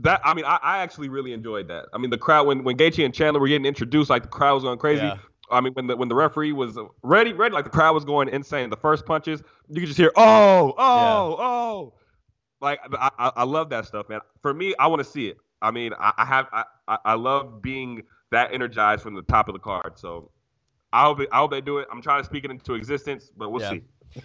[0.00, 1.86] that I mean, I, I, actually really enjoyed that.
[1.94, 4.54] I mean, the crowd when when Gaethje and Chandler were getting introduced, like the crowd
[4.54, 5.02] was going crazy.
[5.02, 5.18] Yeah.
[5.50, 8.28] I mean, when the when the referee was ready, ready, like the crowd was going
[8.28, 8.68] insane.
[8.68, 11.44] The first punches, you could just hear, oh, oh, yeah.
[11.44, 11.94] oh.
[12.60, 14.20] Like I, I, I love that stuff, man.
[14.42, 15.38] For me, I want to see it.
[15.62, 16.64] I mean, I, I have I,
[17.04, 19.98] I love being that energized from the top of the card.
[19.98, 20.30] So
[20.92, 21.88] I hope I hope they do it.
[21.92, 23.70] I'm trying to speak it into existence, but we'll yeah.
[23.70, 24.22] see.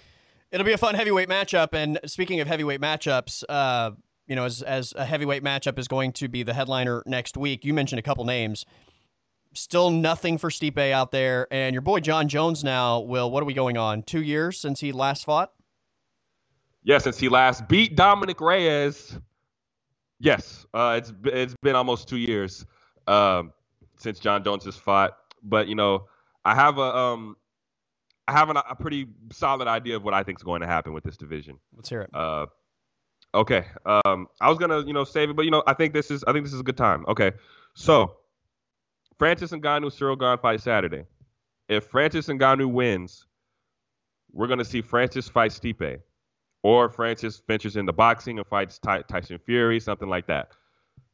[0.51, 1.69] It'll be a fun heavyweight matchup.
[1.73, 3.91] And speaking of heavyweight matchups, uh,
[4.27, 7.65] you know, as as a heavyweight matchup is going to be the headliner next week.
[7.65, 8.65] You mentioned a couple names.
[9.53, 12.99] Still nothing for Stipe out there, and your boy Jon Jones now.
[12.99, 14.03] Will what are we going on?
[14.03, 15.51] Two years since he last fought.
[16.83, 19.17] Yeah, since he last beat Dominick Reyes.
[20.19, 22.65] Yes, uh, it's it's been almost two years
[23.07, 23.51] um,
[23.97, 25.17] since Jon Jones has fought.
[25.43, 26.07] But you know,
[26.45, 27.35] I have a um,
[28.27, 30.93] I have an, a pretty solid idea of what I think is going to happen
[30.93, 31.59] with this division.
[31.75, 32.09] Let's hear it.
[32.13, 32.45] Uh,
[33.33, 33.65] Okay.
[33.85, 36.23] Um, I was gonna, you know, save it, but you know, I think this is,
[36.25, 37.05] I think this is a good time.
[37.07, 37.31] Okay.
[37.73, 38.17] So,
[39.17, 41.05] Francis and Ngannou, Ciryl Gane fight Saturday.
[41.69, 43.25] If Francis and Ngannou wins,
[44.33, 46.01] we're gonna see Francis fight Stipe,
[46.63, 50.51] or Francis ventures into boxing and fights Ty- Tyson Fury, something like that.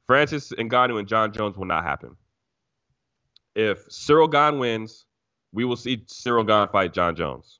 [0.07, 2.15] Francis and Ngannou and Jon Jones will not happen.
[3.55, 5.05] If Ciryl Gane wins,
[5.51, 7.59] we will see Ciryl Gane fight Jon Jones.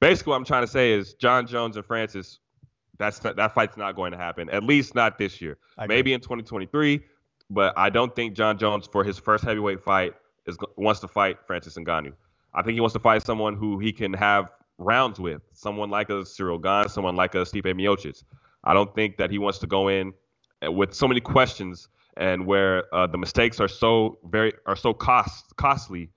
[0.00, 2.38] Basically, what I'm trying to say is Jon Jones and Francis
[2.98, 4.50] that's not, that fight's not going to happen.
[4.50, 5.58] At least not this year.
[5.86, 7.00] Maybe in 2023,
[7.50, 10.14] but I don't think Jon Jones for his first heavyweight fight
[10.46, 12.12] is wants to fight Francis Ngannou.
[12.54, 16.10] I think he wants to fight someone who he can have rounds with, someone like
[16.10, 18.22] a Ciryl Gane, someone like a Stipe Miocic.
[18.64, 20.12] I don't think that he wants to go in
[20.62, 25.54] with so many questions and where uh, the mistakes are so very are so cost
[25.56, 26.10] costly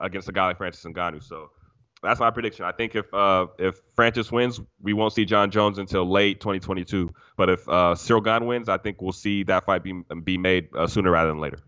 [0.00, 1.22] against a guy like Francis Ngannou.
[1.22, 1.50] So
[2.04, 2.64] that's my prediction.
[2.64, 7.10] I think if uh, if Francis wins, we won't see Jon Jones until late 2022.
[7.36, 10.68] But if uh, Ciryl Gane wins, I think we'll see that fight be be made
[10.76, 11.58] uh, sooner rather than later.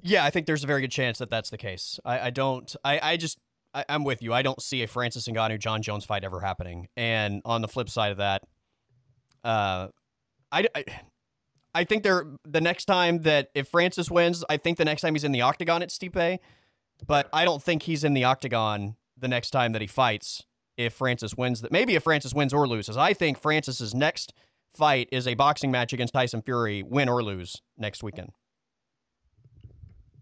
[0.00, 1.98] Yeah, I think there's a very good chance that that's the case.
[2.04, 2.74] I, I don't.
[2.84, 3.38] I, I just.
[3.74, 4.34] I, am with you.
[4.34, 6.88] I don't see a Francis Ngannou Jon Jones fight ever happening.
[6.94, 8.42] And on the flip side of that,
[9.44, 9.88] uh,
[10.50, 10.84] I, I,
[11.74, 15.14] I think they're the next time that if Francis wins, I think the next time
[15.14, 16.38] he's in the octagon at Stipe,
[17.06, 20.42] but I don't think he's in the octagon the next time that he fights
[20.76, 21.72] if Francis wins that.
[21.72, 22.96] Maybe if Francis wins or loses.
[22.96, 24.32] I think Francis's next
[24.74, 28.30] fight is a boxing match against Tyson Fury, win or lose next weekend.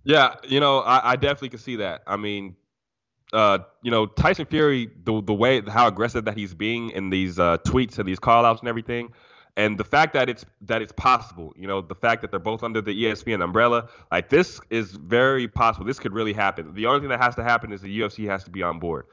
[0.05, 2.03] Yeah, you know, I, I definitely can see that.
[2.07, 2.57] I mean,
[3.33, 7.38] uh, you know, Tyson Fury, the the way how aggressive that he's being in these
[7.38, 9.12] uh, tweets and these call outs and everything,
[9.61, 12.62] and the fact that it's that it's possible, you know, the fact that they're both
[12.62, 15.85] under the ESPN umbrella, like this is very possible.
[15.85, 16.73] This could really happen.
[16.73, 19.05] The only thing that has to happen is the UFC has to be on board.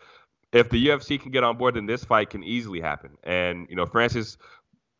[0.53, 3.17] If the UFC can get on board, then this fight can easily happen.
[3.23, 4.37] And you know, Francis,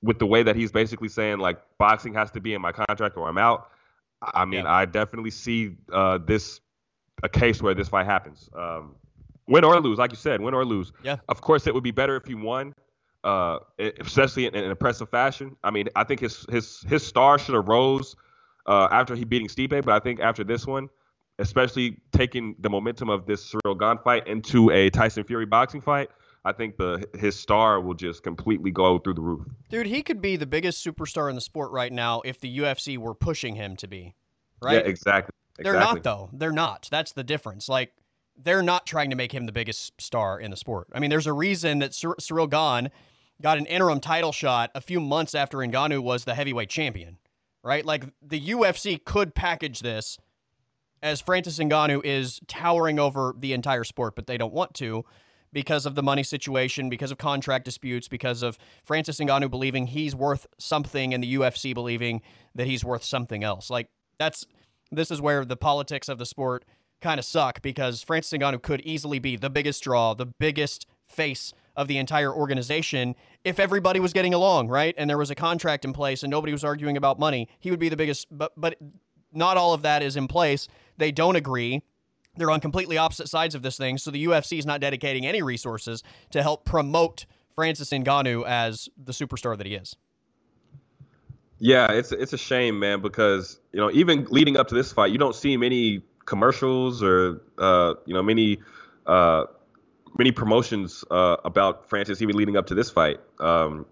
[0.02, 3.16] with the way that he's basically saying like boxing has to be in my contract
[3.16, 3.70] or I'm out.
[4.22, 4.74] I mean, yeah.
[4.74, 6.60] I definitely see uh, this
[7.24, 8.50] a case where this fight happens.
[8.54, 8.96] Um,
[9.48, 10.92] win or lose, like you said, win or lose.
[11.04, 11.18] Yeah.
[11.30, 12.74] Of course, it would be better if he won
[13.28, 13.60] uh,
[14.00, 15.58] especially in, in, impressive fashion.
[15.62, 18.16] I mean, I think his his his star should have rose
[18.68, 20.88] uh, after he beating Stipe, but I think after this one,
[21.38, 26.10] especially taking the momentum of this Ciryl Gane fight into a Tyson Fury boxing fight,
[26.46, 29.46] I think the his star will just completely go through the roof.
[29.68, 32.98] Dude, he could be the biggest superstar in the sport right now if the UFC
[32.98, 34.16] were pushing him to be.
[34.62, 34.76] Right?
[34.76, 35.34] Yeah, exactly.
[35.58, 36.30] They're not though.
[36.32, 36.88] They're not.
[36.90, 37.68] That's the difference.
[37.68, 37.92] Like
[38.42, 40.88] they're not trying to make him the biggest star in the sport.
[40.94, 42.90] I mean, there's a reason that Ciryl Gane
[43.42, 47.18] got an interim title shot a few months after Ngannou was the heavyweight champion,
[47.64, 47.86] right?
[47.86, 50.18] Like the UFC could package this
[51.02, 55.06] as Francis Ngannou is towering over the entire sport, but they don't want to
[55.54, 60.16] because of the money situation, because of contract disputes, because of Francis Ngannou believing he's
[60.16, 62.22] worth something and the UFC believing
[62.56, 63.70] that he's worth something else.
[63.70, 63.88] Like
[64.20, 64.46] that's
[64.92, 66.66] this is where the politics of the sport
[67.02, 71.54] kind of suck because Francis Ngannou could easily be the biggest draw, the biggest face
[71.78, 74.96] of the entire organization if everybody was getting along, right?
[74.98, 77.48] And there was a contract in place and nobody was arguing about money.
[77.60, 78.78] He would be the biggest, but but
[79.32, 80.68] not all of that is in place.
[80.98, 81.84] They don't agree.
[82.36, 83.98] They're on completely opposite sides of this thing.
[83.98, 89.12] So the UFC is not dedicating any resources to help promote Francis Ngannou as the
[89.12, 89.96] superstar that he is.
[91.60, 95.12] Yeah, it's it's a shame, man, because you know even leading up to this fight,
[95.12, 98.60] you don't see many commercials or uh, you know many
[99.08, 99.46] uh,
[100.18, 103.20] many promotions uh, about Francis even leading up to this fight.
[103.40, 103.86] Um,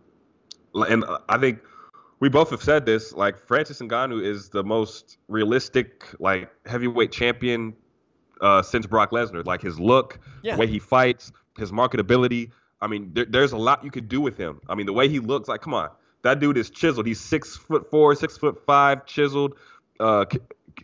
[0.74, 1.60] and I think
[2.20, 3.14] we both have said this.
[3.14, 7.76] Like Francis Ngannou is the most realistic, like heavyweight champion
[8.42, 9.46] uh, since Brock Lesnar.
[9.46, 10.56] Like his look, yeah.
[10.56, 12.52] the way he fights, his marketability.
[12.82, 14.60] I mean, there, there's a lot you could do with him.
[14.68, 15.90] I mean, the way he looks, like, come on,
[16.24, 17.06] that dude is chiseled.
[17.06, 19.56] He's six foot four, six foot five, chiseled.
[20.00, 20.42] Uh, can,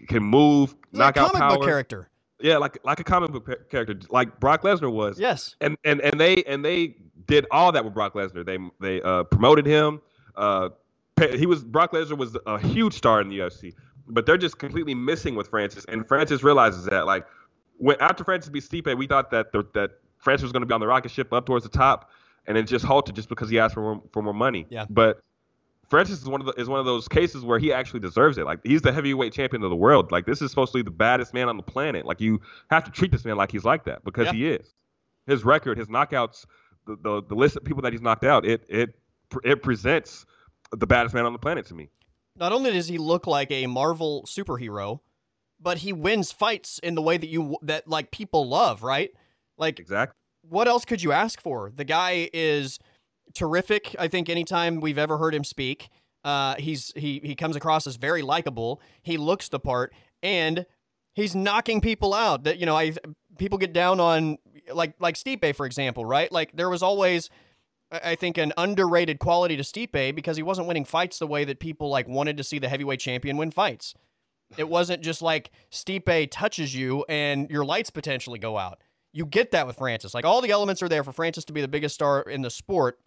[0.07, 1.65] can move, He's knockout like power.
[1.65, 2.10] character.
[2.41, 5.19] Yeah, like like a comic book character, like Brock Lesnar was.
[5.19, 5.55] Yes.
[5.61, 6.95] And and and they and they
[7.27, 8.45] did all that with Brock Lesnar.
[8.45, 10.01] They they uh, promoted him.
[10.35, 10.69] Uh,
[11.33, 13.73] he was Brock Lesnar was a huge star in the UFC,
[14.07, 15.85] but they're just completely missing with Francis.
[15.85, 17.05] And Francis realizes that.
[17.05, 17.25] Like
[17.77, 20.73] when after Francis beat Stipe, we thought that the, that Francis was going to be
[20.73, 22.11] on the rocket ship up towards the top,
[22.47, 24.67] and it just halted just because he asked for more, for more money.
[24.69, 24.85] Yeah.
[24.89, 25.21] But
[25.91, 28.45] Francis is one of the, is one of those cases where he actually deserves it.
[28.45, 30.09] Like he's the heavyweight champion of the world.
[30.09, 32.05] Like this is supposed to be the baddest man on the planet.
[32.05, 34.31] Like you have to treat this man like he's like that because yeah.
[34.31, 34.73] he is.
[35.27, 36.45] His record, his knockouts,
[36.87, 38.95] the, the the list of people that he's knocked out, it it
[39.43, 40.25] it presents
[40.71, 41.89] the baddest man on the planet to me.
[42.37, 45.01] Not only does he look like a Marvel superhero,
[45.59, 49.11] but he wins fights in the way that you that like people love, right?
[49.57, 50.15] Like exactly.
[50.47, 51.69] What else could you ask for?
[51.75, 52.79] The guy is
[53.33, 53.95] terrific.
[53.99, 55.89] I think anytime we've ever heard him speak,
[56.23, 58.81] uh, he's he he comes across as very likable.
[59.01, 60.65] He looks the part, and
[61.13, 62.43] he's knocking people out.
[62.43, 62.93] That you know, I
[63.37, 64.37] people get down on
[64.73, 66.31] like like Stipe for example, right?
[66.31, 67.29] Like there was always.
[67.93, 71.59] I think an underrated quality to Stipe because he wasn't winning fights the way that
[71.59, 73.93] people like wanted to see the heavyweight champion win fights.
[74.57, 78.81] It wasn't just like Stipe touches you and your lights potentially go out.
[79.11, 80.13] You get that with Francis.
[80.13, 82.49] Like all the elements are there for Francis to be the biggest star in the
[82.49, 82.97] sport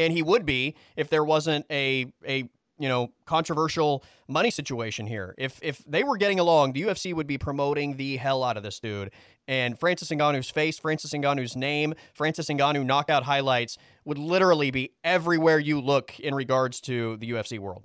[0.00, 2.48] and he would be if there wasn't a a
[2.78, 5.34] you know controversial money situation here.
[5.38, 8.62] If if they were getting along, the UFC would be promoting the hell out of
[8.62, 9.10] this dude.
[9.46, 15.58] And Francis Ngannou's face, Francis Ngannou's name, Francis Ngannou knockout highlights would literally be everywhere
[15.58, 17.84] you look in regards to the UFC world.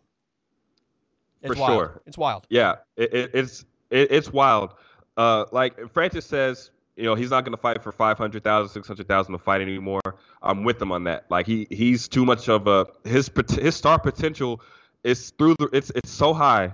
[1.42, 1.78] It's For wild.
[1.78, 2.48] sure, it's wild.
[2.50, 4.74] Yeah, it, it, it's it, it's wild.
[5.18, 9.38] Uh, like Francis says, you know, he's not going to fight for 500,000, 600,000 to
[9.38, 10.02] fight anymore.
[10.42, 11.26] I'm with him on that.
[11.30, 14.62] Like he he's too much of a his his star potential
[15.04, 16.74] is through the it's it's so high,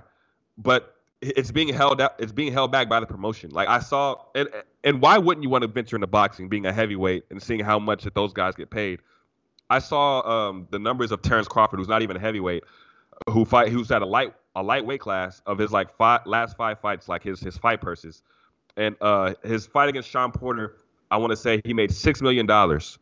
[0.56, 2.14] but it's being held out.
[2.18, 3.50] It's being held back by the promotion.
[3.50, 4.48] Like I saw, and
[4.84, 7.78] and why wouldn't you want to venture into boxing, being a heavyweight and seeing how
[7.78, 9.00] much that those guys get paid?
[9.70, 12.64] I saw um, the numbers of Terence Crawford, who's not even a heavyweight,
[13.30, 16.78] who fight, who's at a light a lightweight class of his like five last five
[16.80, 18.22] fights, like his his fight purses,
[18.76, 20.76] and uh, his fight against Shawn Porter,
[21.10, 22.98] I want to say he made six million dollars,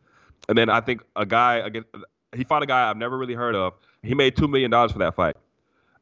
[0.49, 1.89] and then I think a guy against
[2.35, 3.73] he fought a guy I've never really heard of.
[4.03, 5.35] He made two million dollars for that fight.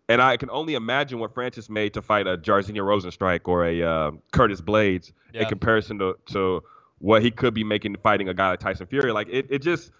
[0.08, 3.84] And I can only imagine what Francis made to fight a Jairzinho Rozenstruik or a
[3.84, 5.44] uh, Curtis Blaydes yeah.
[5.44, 6.64] in comparison to, to
[6.98, 9.12] what he could be making fighting a guy like Tyson Fury.
[9.12, 9.92] Like it, it just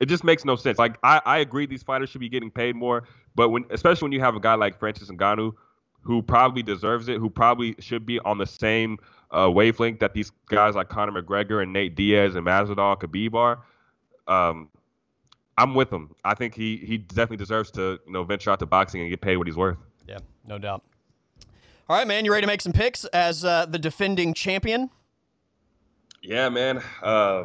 [0.00, 0.78] it just makes no sense.
[0.78, 3.04] Like I, I agree these fighters should be getting paid more,
[3.34, 5.52] but when especially when you have a guy like Francis Ngannou
[6.02, 8.98] who probably deserves it, who probably should be on the same
[9.30, 13.60] uh, wavelength that these guys like Conor McGregor and Nate Diaz and Masvidal Khabib are.
[14.26, 14.68] Um,
[15.58, 16.14] I'm with him.
[16.24, 19.20] I think he he definitely deserves to you know venture out to boxing and get
[19.20, 19.78] paid what he's worth.
[20.06, 20.84] Yeah, no doubt.
[21.88, 24.90] All right, man, you ready to make some picks as uh, the defending champion?
[26.22, 26.82] Yeah, man.
[27.02, 27.44] Uh,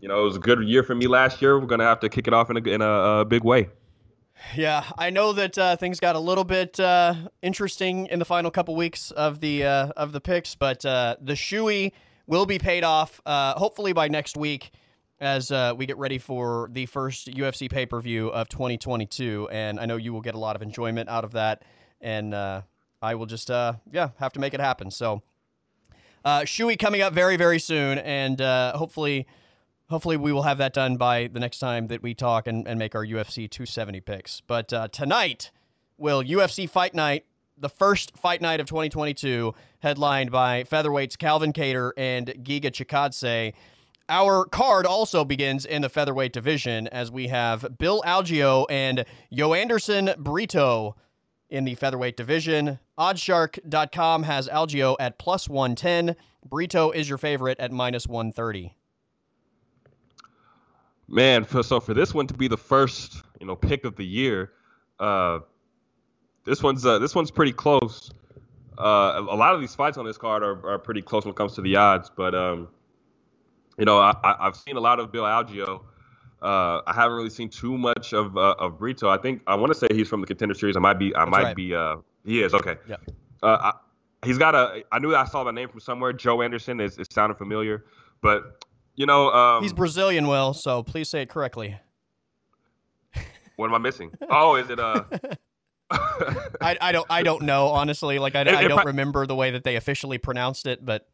[0.00, 1.58] you know, it was a good year for me last year.
[1.58, 2.90] We're gonna have to kick it off in a in a,
[3.20, 3.68] a big way.
[4.54, 8.50] Yeah, I know that uh, things got a little bit uh, interesting in the final
[8.50, 11.92] couple weeks of the uh, of the picks, but uh, the shoey
[12.26, 14.70] will be paid off uh, hopefully by next week
[15.20, 19.48] as uh, we get ready for the first UFC pay per view of 2022.
[19.50, 21.62] And I know you will get a lot of enjoyment out of that.
[22.00, 24.90] And I will just, yeah, have to make it happen.
[24.90, 25.22] So,
[26.24, 27.98] uh, Shoey coming up very, very soon.
[27.98, 29.26] And hopefully,
[29.90, 32.78] hopefully we will have that done by the next time that we talk and, and
[32.78, 34.40] make our UFC 270 picks.
[34.40, 35.50] But uh, tonight,
[35.96, 37.24] will UFC Fight Night,
[37.56, 43.52] the first fight night of 2022, headlined by featherweights Calvin Kattar and Giga Chikadze.
[44.08, 50.16] Our card also begins in the featherweight division as we have Bill Algeo and Joanderson
[50.16, 50.96] Brito
[51.50, 52.78] in the featherweight division.
[52.98, 56.16] Oddshark.com has Algeo at plus 110.
[56.48, 58.77] Brito is your favorite at minus 130.
[61.08, 64.04] Man, for, so for this one to be the first, you know, pick of the
[64.04, 64.52] year,
[65.00, 65.40] uh,
[66.44, 68.10] this one's uh, this one's pretty close.
[68.78, 71.36] Uh, a lot of these fights on this card are, are pretty close when it
[71.36, 72.68] comes to the odds, but um,
[73.78, 75.82] you know, I, have seen a lot of Bill Algeo.
[76.40, 79.08] Uh, I haven't really seen too much of uh, of Brito.
[79.08, 80.76] I think I want to say he's from the Contender Series.
[80.76, 81.14] I might be.
[81.14, 81.56] I That's might right.
[81.56, 81.74] be.
[81.74, 82.76] Uh, he is okay.
[82.88, 82.96] Yeah.
[83.42, 83.72] Uh, I,
[84.26, 84.84] he's got a.
[84.92, 86.12] I knew I saw the name from somewhere.
[86.12, 87.86] Joanderson is, is sounding familiar,
[88.20, 88.64] but
[88.98, 90.26] you know, um, he's Brazilian.
[90.26, 91.78] Will so please say it correctly.
[93.56, 94.10] What am I missing?
[94.28, 95.04] oh, is it uh?
[96.60, 98.18] I, I don't I don't know honestly.
[98.18, 101.08] Like I, it, I don't pro- remember the way that they officially pronounced it, but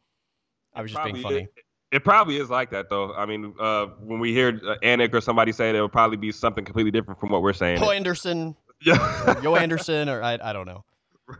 [0.73, 1.43] I was just being funny.
[1.43, 3.13] It, it probably is like that, though.
[3.13, 6.17] I mean, uh, when we hear uh, Anik or somebody say it, it would probably
[6.17, 7.79] be something completely different from what we're saying.
[7.79, 8.55] Joe Anderson.
[8.85, 9.39] Yeah.
[9.41, 10.83] Joe Anderson, or I, I don't know.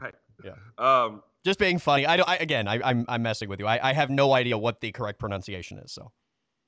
[0.01, 0.15] Right.
[0.43, 0.53] Yeah.
[0.79, 2.07] Um, Just being funny.
[2.07, 3.67] I, don't, I again, I, I'm, I'm messing with you.
[3.67, 5.91] I, I have no idea what the correct pronunciation is.
[5.91, 6.11] So.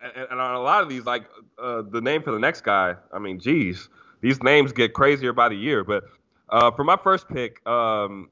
[0.02, 1.26] And, and on a lot of these, like
[1.62, 3.89] uh, the name for the next guy, I mean, geez,
[4.22, 5.84] these names get crazier by the year.
[5.84, 6.04] But
[6.50, 8.30] uh, for my first pick, um,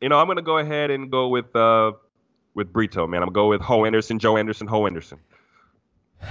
[0.00, 1.92] you know, I'm gonna go ahead and go with uh,
[2.54, 3.22] with Brito, man.
[3.22, 5.18] I'm gonna go with Ho Anderson, Joe Anderson, Ho Anderson.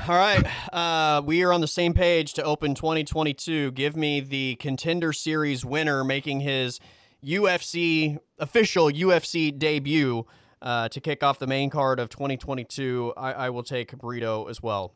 [0.07, 3.71] All right, uh, we are on the same page to open 2022.
[3.71, 6.79] Give me the Contender Series winner making his
[7.23, 10.25] UFC official UFC debut
[10.61, 13.13] uh, to kick off the main card of 2022.
[13.15, 14.93] I, I, will take Brito as well.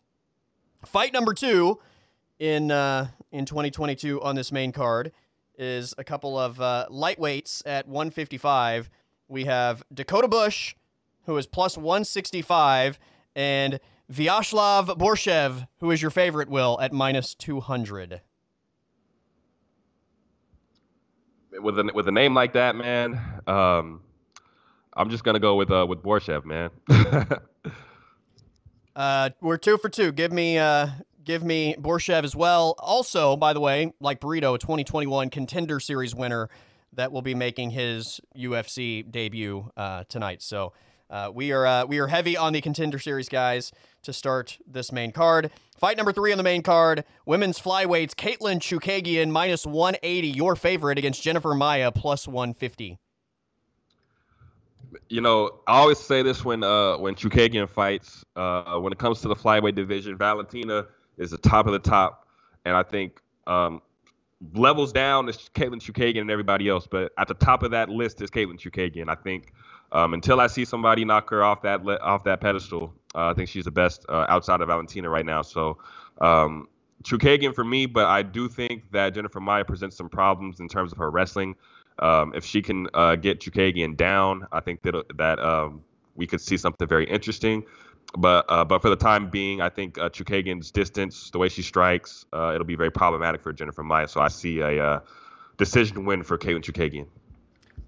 [0.85, 1.79] Fight number two
[2.39, 5.11] in uh, in 2022 on this main card
[5.57, 8.89] is a couple of uh, lightweights at 155.
[9.27, 10.75] We have Dakota Bush
[11.25, 12.99] who is plus 165,
[13.35, 13.79] and
[14.11, 18.21] Vyacheslav Borshev, who is your favorite, Will, at minus 200.
[21.61, 24.01] With a, with a name like that, man, um,
[24.95, 26.69] I'm just gonna go with uh, with Borshev, man.
[28.95, 30.11] uh, we're two for two.
[30.11, 30.87] Give me uh,
[31.23, 32.75] give me Borshev as well.
[32.79, 36.49] Also, by the way, like Brito, a 2021 Contender Series winner
[36.95, 40.41] that will be making his UFC debut uh, tonight.
[40.41, 40.73] So
[41.09, 43.71] uh, we are uh, we are heavy on the contender series guys
[44.03, 45.51] to start this main card.
[45.77, 48.15] Fight number three on the main card: women's flyweights.
[48.15, 50.27] Katlyn Chookagian minus 180.
[50.29, 52.99] Your favorite against Jennifer Maia plus 150.
[55.09, 58.23] You know, I always say this when uh, when Chookagian fights.
[58.35, 60.85] Uh, when it comes to the flyweight division, Valentina
[61.17, 62.27] is the top of the top,
[62.65, 63.81] and I think um,
[64.53, 66.87] levels down is Katlyn Chookagian and everybody else.
[66.87, 69.09] But at the top of that list is Katlyn Chookagian.
[69.09, 69.53] I think
[69.91, 73.49] um, until I see somebody knock her off that off that pedestal, uh, I think
[73.49, 75.41] she's the best uh, outside of Valentina right now.
[75.41, 75.77] So,
[76.19, 76.67] um,
[77.03, 80.91] Chookagian for me, but I do think that Jennifer Maia presents some problems in terms
[80.91, 81.55] of her wrestling.
[81.99, 85.83] Um, if she can uh, get Chookagian down, I think that that um,
[86.15, 87.63] we could see something very interesting.
[88.17, 91.61] But uh, but for the time being, I think uh, Chookagian's distance, the way she
[91.61, 94.07] strikes, uh, it'll be very problematic for Jennifer Maia.
[94.07, 94.99] So I see a uh,
[95.57, 97.07] decision win for Katlyn Chookagian.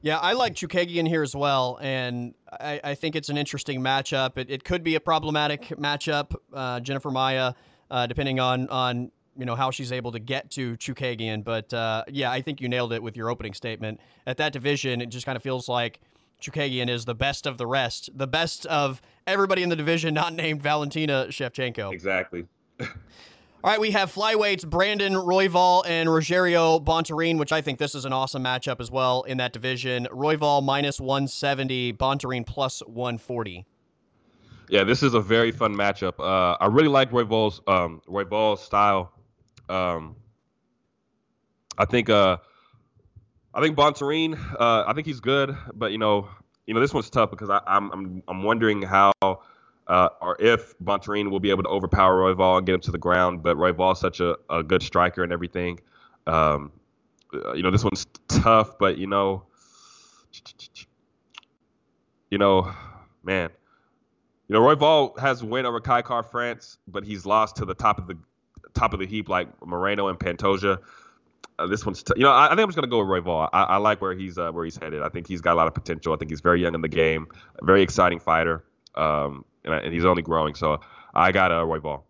[0.01, 4.37] Yeah, I like Chookagian here as well, and I, I, think it's an interesting matchup.
[4.37, 7.53] It, it could be a problematic matchup, uh, Jennifer Maia,
[7.89, 11.43] uh, depending on on you know how she's able to get to Chookagian.
[11.43, 13.99] But uh, yeah, I think you nailed it with your opening statement.
[14.25, 15.99] At that division, it just kind of feels like
[16.41, 20.33] Chookagian is the best of the rest, the best of everybody in the division, not
[20.35, 21.91] named Valentina Shevchenko.
[21.91, 22.45] Exactly.
[22.79, 28.05] All right, we have flyweights Brandon Royval and Rogerio Bontorin, which I think this is
[28.05, 30.07] an awesome matchup as well in that division.
[30.11, 33.65] Royval minus 170, Bontorin plus 140.
[34.69, 36.19] Yeah, this is a very fun matchup.
[36.19, 39.11] Uh, I really like Royval's um, Royval's style.
[39.69, 40.15] Um,
[41.77, 42.37] I think uh,
[43.53, 46.29] I think Bontorin, uh, I think he's good, but you know,
[46.65, 50.77] you know, this one's tough because I, am I'm I'm wondering how uh, or if
[50.79, 53.43] Bontorin will be able to overpower Royval and get him to the ground.
[53.43, 55.79] But Royval is such a, a good striker and everything.
[56.27, 56.71] Um,
[57.33, 59.43] uh, you know, this one's tough, but you know,
[62.31, 62.73] you know,
[63.23, 63.49] man,
[64.47, 68.07] you know, Royval has win over Kai Kara-France, but he's lost to the top of
[68.07, 68.17] the
[68.75, 70.79] top of the heap like Moreno and Pantoja
[71.57, 73.49] uh, this one's, t- you know, I, I, think I'm just gonna go with Royval.
[73.53, 75.01] I, I like where he's uh, where he's headed.
[75.01, 76.13] I think he's got a lot of potential.
[76.13, 77.27] I think he's very young in the game,
[77.61, 78.63] very exciting fighter,
[78.95, 80.55] um, and, and, he's only growing.
[80.55, 80.81] So
[81.13, 82.03] I got uh, Royval.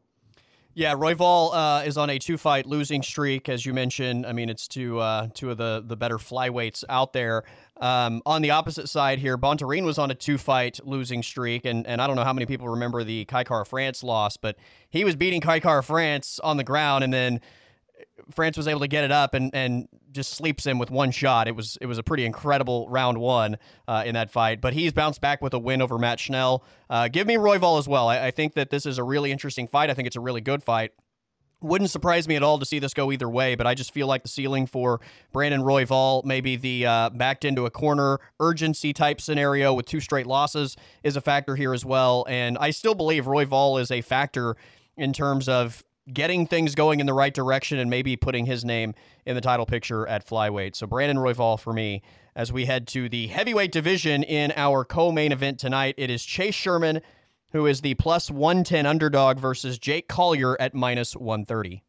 [0.74, 4.26] Yeah, Royval uh, is on a two-fight losing streak, as you mentioned.
[4.26, 7.44] I mean, it's two uh, two of the the better flyweights out there.
[7.82, 12.02] Um, on the opposite side here, Bontorin was on a two-fight losing streak, and, and
[12.02, 14.56] I don't know how many people remember the Kai Kara-France loss, but
[14.90, 17.42] he was beating Kai Kara-France on the ground, and then
[18.32, 21.48] France was able to get it up and, and just sleeps him with one shot.
[21.48, 23.58] It was it was a pretty incredible round one
[23.88, 24.62] uh, in that fight.
[24.62, 26.64] But he's bounced back with a win over Matt Schnell.
[26.90, 28.08] Uh, give me Royval as well.
[28.08, 29.90] I, I, think that this is a really interesting fight.
[29.90, 30.94] I think it's a really good fight.
[31.62, 34.08] Wouldn't surprise me at all to see this go either way, but I just feel
[34.08, 35.02] like the ceiling for
[35.32, 40.28] Brandon Royval, maybe the uh, backed into a corner urgency type scenario with two straight
[40.28, 42.26] losses, is a factor here as well.
[42.30, 44.56] And I still believe Royval is a factor
[44.98, 45.84] in terms of
[46.14, 48.94] getting things going in the right direction and maybe putting his name
[49.26, 50.76] in the title picture at flyweight.
[50.76, 52.04] So Brandon Royval for me
[52.36, 55.96] as we head to the heavyweight division in our co-main event tonight.
[55.98, 57.02] It is Chase Sherman
[57.56, 61.82] who is the plus 110 underdog versus Jake Collier at minus 130.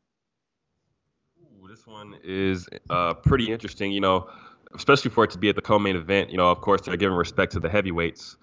[1.40, 4.30] Ooh, this one is uh, pretty interesting, you know,
[4.76, 6.30] especially for it to be at the co-main event.
[6.30, 8.36] You know, of course, they're giving respect to the heavyweights.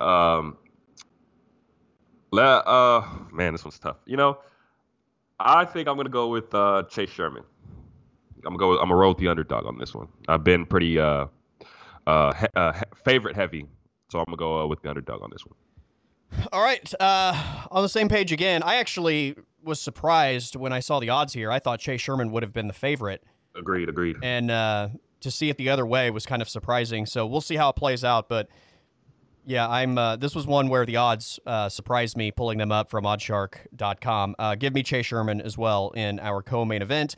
[0.00, 0.56] Um,
[2.32, 3.02] uh,
[3.32, 3.98] man, this one's tough.
[4.04, 4.38] You know,
[5.38, 7.44] I think I'm gonna go with uh, Chase Sherman.
[8.38, 8.70] I'm gonna go.
[8.70, 10.08] With, I'm gonna roll with the underdog on this one.
[10.26, 11.26] I've been pretty uh,
[12.08, 12.72] uh, he, uh,
[13.04, 13.66] favorite heavy,
[14.10, 15.54] so I'm gonna go uh, with the underdog on this one.
[16.52, 18.62] All right, uh, on the same page again.
[18.62, 21.50] I actually was surprised when I saw the odds here.
[21.50, 23.22] I thought Chase Sherman would have been the favorite.
[23.56, 23.88] Agreed.
[23.88, 24.16] Agreed.
[24.22, 24.88] And uh,
[25.20, 27.06] to see it the other way was kind of surprising.
[27.06, 28.48] So we'll see how it plays out, but
[29.46, 29.98] yeah, I'm.
[29.98, 34.36] Uh, this was one where the odds uh, surprised me, pulling them up from Oddshark.com.
[34.38, 37.16] Uh, give me Chase Sherman as well in our co-main event,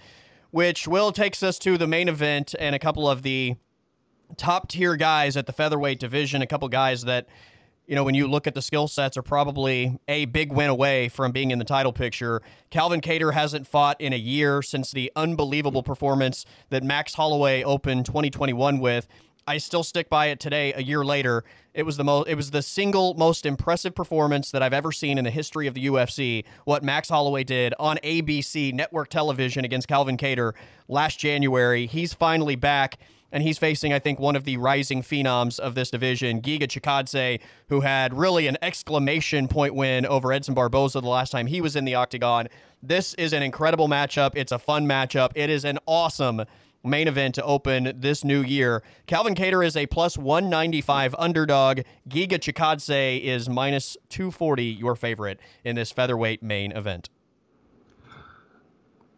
[0.50, 3.54] which will takes us to the main event and a couple of the
[4.36, 6.42] top tier guys at the featherweight division.
[6.42, 7.28] A couple guys that,
[7.86, 11.08] you know, when you look at the skill sets, are probably a big win away
[11.08, 12.42] from being in the title picture.
[12.70, 18.06] Calvin Kattar hasn't fought in a year since the unbelievable performance that Max Holloway opened
[18.06, 19.06] 2021 with.
[19.48, 21.44] I still stick by it today, a year later.
[21.72, 22.26] It was the most.
[22.26, 25.74] It was the single most impressive performance that I've ever seen in the history of
[25.74, 26.44] the UFC.
[26.64, 30.54] What Max Holloway did on ABC network television against Calvin Kattar
[30.88, 31.86] last January.
[31.86, 32.98] He's finally back,
[33.32, 37.40] and he's facing, I think, one of the rising phenoms of this division, Giga Chikadze,
[37.68, 41.76] who had really an exclamation point win over Edson Barboza the last time he was
[41.76, 42.48] in the octagon.
[42.82, 44.32] This is an incredible matchup.
[44.34, 45.32] It's a fun matchup.
[45.34, 46.44] It is an awesome
[46.86, 48.82] main event to open this new year.
[49.06, 51.80] Calvin Kattar is a plus 195 underdog.
[52.08, 57.10] Giga Chikadze is minus 240, your favorite in this featherweight main event.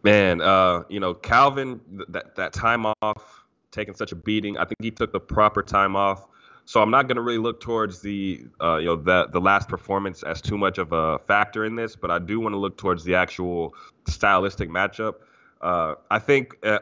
[0.03, 3.38] Man, uh, you know, Calvin, that, that time off,
[3.71, 6.27] taking such a beating, I think he took the proper time off.
[6.65, 9.69] So I'm not going to really look towards the uh, you know the the last
[9.69, 12.77] performance as too much of a factor in this, but I do want to look
[12.77, 13.75] towards the actual
[14.07, 15.15] stylistic matchup.
[15.63, 16.81] Uh, I think uh,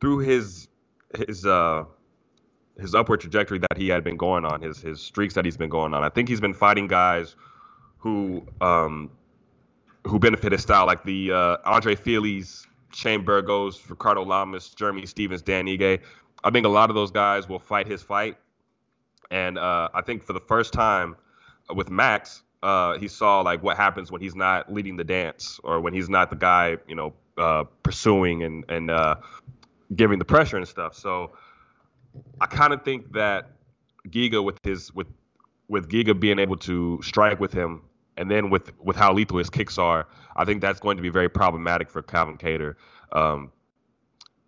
[0.00, 0.68] through his
[1.14, 1.84] his uh
[2.80, 5.70] his upward trajectory that he had been going on, his his streaks that he's been
[5.70, 6.02] going on.
[6.02, 7.36] I think he's been fighting guys
[7.98, 9.10] who um
[10.06, 15.42] who benefit his style, like the uh, Andre Fili's Shane Burgos, Ricardo Lamas, Jeremy Stephens,
[15.42, 16.00] Dan Ige.
[16.46, 18.36] I think a lot of those guys will fight his fight,
[19.32, 21.16] and uh, I think for the first time
[21.74, 25.80] with Max, uh, he saw like what happens when he's not leading the dance or
[25.80, 29.16] when he's not the guy, you know, uh, pursuing and and uh,
[29.96, 30.94] giving the pressure and stuff.
[30.94, 31.32] So
[32.40, 33.50] I kind of think that
[34.08, 35.08] Giga with his with
[35.66, 37.82] with Giga being able to strike with him,
[38.16, 41.08] and then with with how lethal his kicks are, I think that's going to be
[41.08, 42.76] very problematic for Calvin Kattar.
[43.10, 43.50] Um,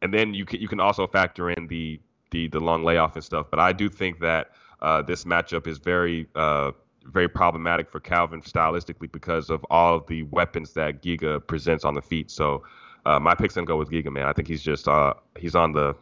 [0.03, 3.25] and then you can you can also factor in the the the long layoff and
[3.25, 3.47] stuff.
[3.51, 6.73] But I do think that uh, this matchup is very uh,
[7.05, 11.95] very problematic for Calvin stylistically because of all of the weapons that Giga presents on
[11.95, 12.31] the feet.
[12.31, 12.65] So
[13.07, 14.27] uh, my pick's gonna go with Giga, man.
[14.27, 15.95] I think he's just uh, he's on the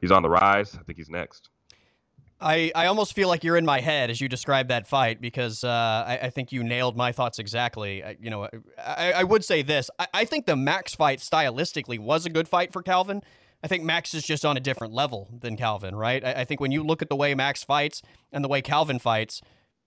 [0.00, 0.74] he's on the rise.
[0.74, 1.50] I think he's next.
[2.40, 5.64] I, I almost feel like you're in my head as you describe that fight because
[5.64, 8.04] uh, I, I, think you nailed my thoughts exactly.
[8.04, 9.90] I, you know, I, I would say this.
[9.98, 13.22] I, I think the Max fight stylistically was a good fight for Calvin.
[13.64, 16.24] I think Max is just on a different level than Calvin, right?
[16.24, 19.00] I, I think when you look at the way Max fights and the way Calvin
[19.00, 19.42] fights,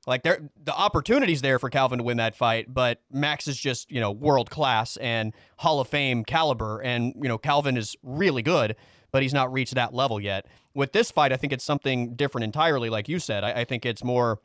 [0.05, 3.89] like there, the opportunities there for Calvin to win that fight, but Max is just
[3.91, 8.41] you know world class and Hall of Fame caliber, and you know Calvin is really
[8.41, 8.75] good
[9.11, 10.45] but he's not reached that level yet.
[10.73, 12.89] With this fight, I think it's something different entirely.
[12.89, 14.39] Like you said, I, I think it's more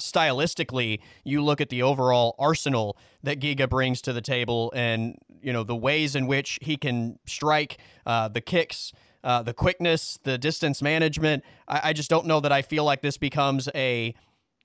[0.00, 5.52] stylistically, you look at the overall arsenal that Giga brings to the table, and you
[5.52, 8.92] know the ways in which he can strike, uh, the kicks,
[9.24, 11.44] uh, the quickness, the distance management.
[11.66, 14.14] I, I, just don't know that I feel like this becomes a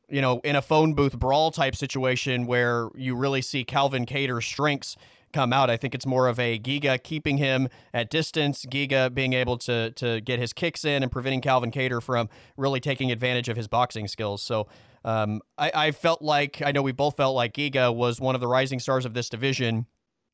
[0.10, 4.46] you know in a phone booth brawl type situation where you really see Calvin Kattar's
[4.46, 4.98] strengths
[5.32, 5.70] come out.
[5.70, 9.92] I think it's more of a Giga keeping him at distance, Giga being able to
[9.92, 13.68] to get his kicks in and preventing Calvin Kattar from really taking advantage of his
[13.68, 14.42] boxing skills.
[14.42, 14.68] So
[15.04, 18.42] um, I, I felt like I know we both felt like Giga was one of
[18.42, 19.88] the rising stars of this division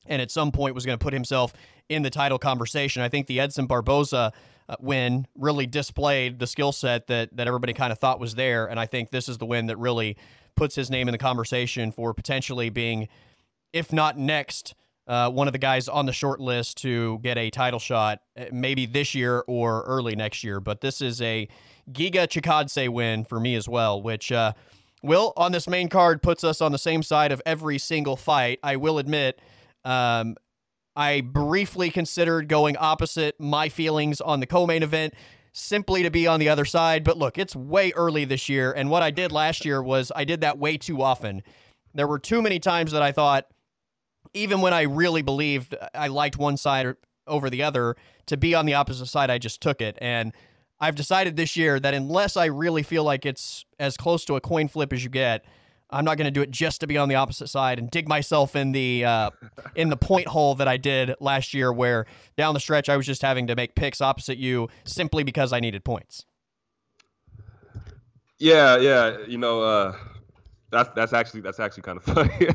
[0.06, 1.52] and at some point was going to put himself
[1.88, 3.02] in the title conversation.
[3.02, 4.32] I think the Edson Barboza
[4.68, 8.66] uh, win really displayed the skill set that that everybody kind of thought was there,
[8.66, 10.16] and I think this is the win that really
[10.56, 13.08] puts his name in the conversation for potentially being,
[13.72, 14.74] if not next,
[15.08, 18.44] uh, one of the guys on the short list to get a title shot, uh,
[18.52, 20.60] maybe this year or early next year.
[20.60, 21.48] But this is a
[21.90, 24.52] Giga Chikadze win for me as well, which uh,
[25.02, 28.58] will on this main card puts us on the same side of every single fight.
[28.62, 29.40] I will admit,
[29.84, 30.36] um,
[30.94, 35.14] I briefly considered going opposite my feelings on the co-main event
[35.52, 37.02] simply to be on the other side.
[37.02, 40.24] But look, it's way early this year, and what I did last year was I
[40.24, 41.42] did that way too often.
[41.94, 43.46] There were too many times that I thought
[44.34, 46.94] even when I really believed I liked one side
[47.26, 49.98] over the other, to be on the opposite side, I just took it.
[50.00, 50.32] And
[50.80, 54.40] I've decided this year that unless I really feel like it's as close to a
[54.40, 55.44] coin flip as you get,
[55.90, 58.08] I'm not going to do it just to be on the opposite side and dig
[58.08, 59.30] myself in the uh,
[59.74, 62.04] in the point hole that I did last year, where
[62.36, 65.60] down the stretch I was just having to make picks opposite you simply because I
[65.60, 66.26] needed points.
[68.38, 69.96] Yeah, yeah, you know, uh,
[70.70, 72.48] that's that's actually that's actually kind of funny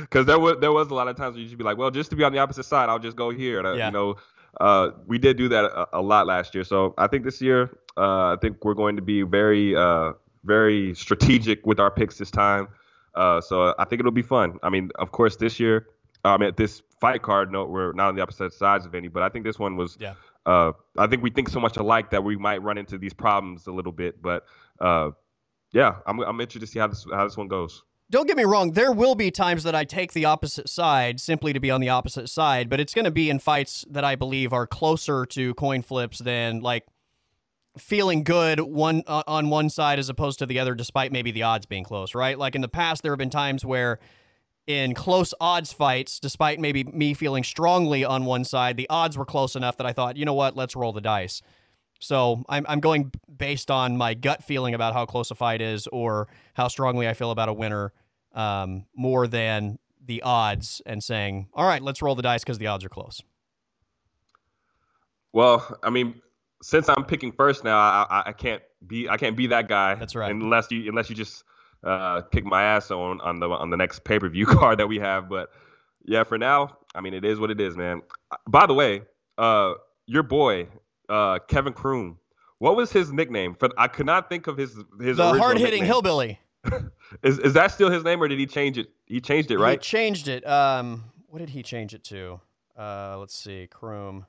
[0.00, 1.90] because there was there was a lot of times where you should be like, well,
[1.90, 3.60] just to be on the opposite side, I'll just go here.
[3.60, 3.86] And, yeah.
[3.86, 4.16] You know,
[4.60, 6.64] uh, we did do that a, a, lot last year.
[6.64, 10.12] So I think this year, uh, I think we're going to be very uh,
[10.44, 12.68] very strategic with our picks this time.
[13.14, 14.58] Uh, so I think it'll be fun.
[14.62, 15.88] I mean, of course, this year,
[16.24, 19.22] I mean, this fight card note, we're not on the opposite sides of any, but
[19.22, 19.96] I think this one was.
[20.00, 20.14] Yeah.
[20.46, 23.66] Uh, I think we think so much alike that we might run into these problems
[23.66, 24.46] a little bit, but
[24.80, 25.10] uh,
[25.72, 27.82] yeah, I'm I'm interested to see how this how this one goes.
[28.10, 31.52] Don't get me wrong, there will be times that I take the opposite side simply
[31.52, 34.16] to be on the opposite side, but it's going to be in fights that I
[34.16, 36.86] believe are closer to coin flips than like
[37.76, 41.42] feeling good one uh, on one side as opposed to the other despite maybe the
[41.42, 42.38] odds being close, right?
[42.38, 43.98] Like in the past there have been times where
[44.66, 49.24] in close odds fights, despite maybe me feeling strongly on one side, the odds were
[49.26, 51.42] close enough that I thought, you know what, let's roll the dice.
[51.98, 55.86] So I'm I'm going based on my gut feeling about how close a fight is
[55.88, 57.92] or how strongly I feel about a winner,
[58.34, 62.66] um, more than the odds and saying, all right, let's roll the dice because the
[62.66, 63.22] odds are close.
[65.32, 66.20] Well, I mean,
[66.62, 69.94] since I'm picking first now, I, I can't be I can't be that guy.
[69.94, 70.30] That's right.
[70.30, 71.44] Unless you unless you just
[71.84, 74.86] uh, kick my ass on on the on the next pay per view card that
[74.86, 75.28] we have.
[75.28, 75.50] But
[76.04, 78.02] yeah, for now, I mean, it is what it is, man.
[78.48, 79.02] By the way,
[79.36, 79.74] uh,
[80.06, 80.68] your boy
[81.08, 82.18] uh, Kevin Croom.
[82.58, 83.54] What was his nickname?
[83.54, 86.40] For I could not think of his his the hard hitting hillbilly.
[87.22, 88.88] is is that still his name, or did he change it?
[89.06, 89.78] He changed it, right?
[89.82, 90.46] He changed it.
[90.46, 92.40] Um, what did he change it to?
[92.76, 94.26] Uh, let's see, Croom.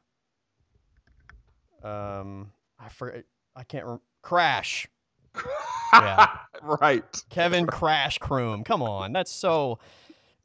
[1.84, 3.24] Um, I forget.
[3.56, 3.86] I can't.
[3.86, 4.88] Re- Crash.
[5.94, 6.28] yeah.
[6.62, 7.24] right.
[7.30, 8.64] Kevin Crash Croom.
[8.64, 9.80] Come on, that's so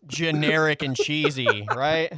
[0.07, 2.13] generic and cheesy, right?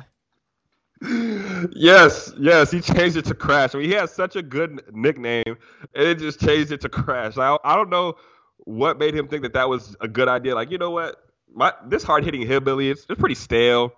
[1.03, 3.75] Yes, yes, he changed it to Crash.
[3.75, 7.37] I mean, he has such a good nickname, and it just changed it to Crash.
[7.37, 8.15] I, I don't know
[8.59, 10.55] what made him think that that was a good idea.
[10.55, 11.17] Like, you know what?
[11.55, 13.93] My this hard hitting hillbilly is it's pretty stale.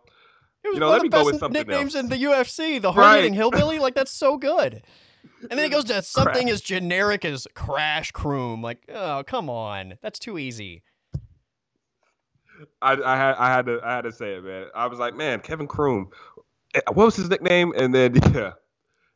[0.64, 2.04] It was You know, one let of me the go best with something nicknames else.
[2.04, 2.80] in the UFC.
[2.82, 3.36] The hard hitting Right.
[3.38, 4.82] hillbilly, like that's so good.
[5.42, 6.52] And then it goes to something Crash.
[6.54, 8.60] as generic as Crash Croom.
[8.62, 10.82] Like, oh come on, that's too easy.
[12.82, 14.66] I, I had I had to I had to say it, man.
[14.74, 16.10] I was like, man, Kevin Croom.
[16.74, 17.72] Eh, What was his nickname?
[17.76, 18.52] And then yeah,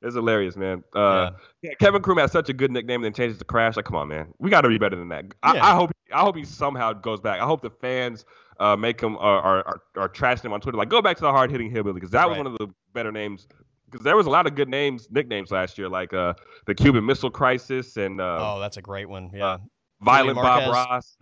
[0.01, 0.83] it's hilarious, man.
[0.95, 1.31] Uh,
[1.63, 1.73] yeah.
[1.79, 3.77] Kevin Croom has such a good nickname, and then changes to Crash.
[3.77, 5.27] Like, come on, man, we got to be better than that.
[5.43, 5.67] I, Yeah.
[5.67, 7.41] I hope I hope he somehow goes back.
[7.41, 8.25] I hope the fans
[8.61, 10.77] uh, make him or are, are, are trashing him on Twitter.
[10.79, 13.11] Like, go back to the hard hitting hillbilly because that was one of the better
[13.13, 13.47] names.
[13.91, 16.33] Because there was a lot of good names, nicknames last year, like uh,
[16.67, 19.31] the Cuban Missile Crisis and uh, Oh, that's a great one.
[19.35, 19.59] Yeah.
[20.01, 21.17] Violent Bob Ross.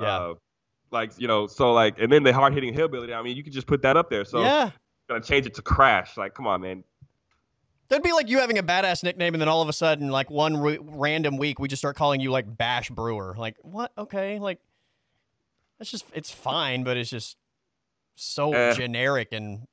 [0.00, 0.06] Yeah.
[0.06, 0.34] Uh,
[0.90, 3.12] like you know, so like, and then the hard hitting hillbilly.
[3.12, 4.24] I mean, you could just put that up there.
[4.24, 4.70] So yeah.
[5.08, 6.16] Gonna change it to Crash.
[6.16, 6.84] Like, come on, man.
[7.88, 10.30] That'd be like you having a badass nickname, and then all of a sudden, like
[10.30, 13.34] one r- random week, we just start calling you like Bash Brewer.
[13.38, 13.92] Like, what?
[13.98, 14.58] Okay, like
[15.78, 17.36] that's just it's fine, but it's just
[18.16, 18.72] so Eh.
[18.74, 19.66] generic and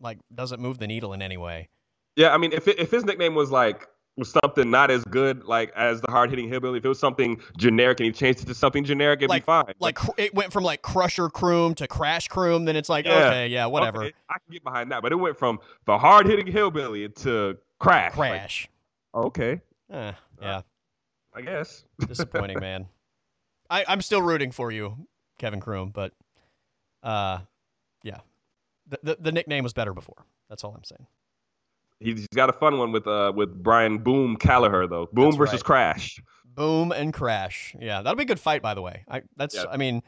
[0.00, 1.68] like doesn't move the needle in any way.
[2.16, 3.86] Yeah, I mean, if it, if his nickname was like
[4.18, 7.40] was something not as good like as the hard hitting hillbilly, if it was something
[7.56, 9.72] generic and he changed it to something generic, it'd Like- be fine.
[9.78, 13.26] Like cr- it went from like Crusher Croom to Crash Croom, then it's like Yeah.
[13.28, 16.26] okay, yeah, whatever, Okay, I can get behind that, but it went from the hard
[16.26, 18.16] hitting hillbilly to Crash.
[18.16, 18.68] Like, Crash.
[19.14, 19.60] okay,
[19.90, 20.12] Eh,
[20.42, 20.62] yeah,
[21.34, 21.84] I guess.
[22.06, 22.86] disappointing, man.
[23.70, 25.06] I I'm still rooting for you,
[25.38, 26.12] Kevin Croom, but
[27.02, 27.38] uh,
[28.02, 28.18] yeah,
[28.88, 30.24] the, the the nickname was better before.
[30.48, 31.06] That's all I'm saying.
[32.00, 35.08] He's got a fun one with uh with Brian Boom Kelleher though.
[35.12, 35.64] Boom That's versus right.
[35.64, 36.20] Crash.
[36.44, 37.74] Boom and Crash.
[37.78, 39.04] Yeah, that'll be a good fight, by the way.
[39.08, 39.64] I that's Yeah.
[39.70, 40.02] I mean,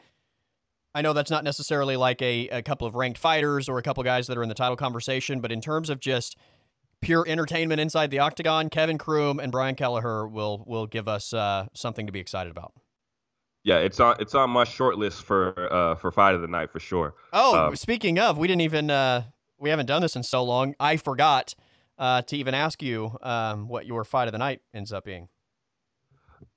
[0.93, 4.03] I know that's not necessarily like a, a couple of ranked fighters or a couple
[4.03, 6.37] guys that are in the title conversation, but in terms of just
[7.01, 11.67] pure entertainment inside the octagon, Kevin Croom and Brian Kelleher will will give us uh,
[11.73, 12.73] something to be excited about.
[13.63, 16.71] Yeah, it's on it's on my short list for uh for fight of the night
[16.71, 17.15] for sure.
[17.31, 19.23] Oh, Um, speaking of, we didn't even uh,
[19.57, 20.73] we haven't done this in so long.
[20.79, 21.53] I forgot
[22.01, 25.29] uh, to even ask you um, what your fight of the night ends up being.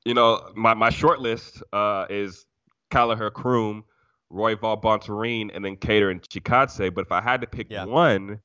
[0.06, 2.46] You know, my, my short list uh, is
[2.90, 3.84] Kelleher Croom,
[4.30, 6.92] Roy Bontorin, and then Kattar and Chikadze.
[6.92, 7.84] But if I had to pick Yeah.
[7.84, 8.40] one,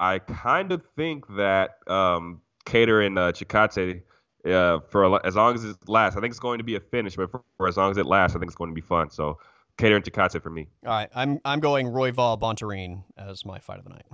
[0.00, 4.02] I kind of think that um, Kattar and uh, Chikadze,
[4.46, 6.80] uh, for a, as long as it lasts, I think it's going to be a
[6.80, 7.16] finish.
[7.16, 9.10] But for, for as long as it lasts, I think it's going to be fun.
[9.10, 9.38] So
[9.76, 10.68] Kattar and Chikadze for me.
[10.86, 14.06] All right, I'm I'm going Royval Bontorin as my fight of the night.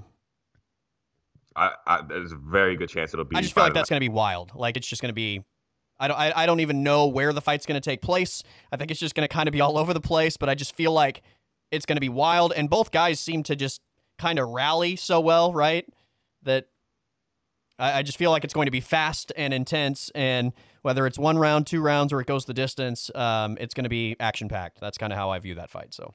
[1.56, 3.36] I, I, there's a very good chance it'll be.
[3.36, 4.52] I just feel like that's going to be wild.
[4.54, 5.42] Like it's just going to be.
[5.98, 6.18] I don't.
[6.18, 8.42] I, I don't even know where the fight's going to take place.
[8.70, 10.36] I think it's just going to kind of be all over the place.
[10.36, 11.22] But I just feel like
[11.70, 13.80] it's going to be wild, and both guys seem to just
[14.18, 15.86] kind of rally so well, right?
[16.42, 16.66] That
[17.78, 20.52] I, I just feel like it's going to be fast and intense, and
[20.82, 23.90] whether it's one round, two rounds, or it goes the distance, um, it's going to
[23.90, 24.80] be action packed.
[24.80, 25.94] That's kind of how I view that fight.
[25.94, 26.14] So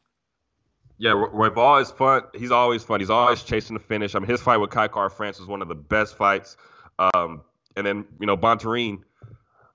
[1.02, 2.22] Yeah, Royval is fun.
[2.36, 3.00] He's always fun.
[3.00, 4.14] He's always chasing the finish.
[4.14, 6.58] I mean, his fight with Kai Kara-France was one of the best fights.
[7.00, 7.42] Um,
[7.76, 9.02] and then you know Bontorin,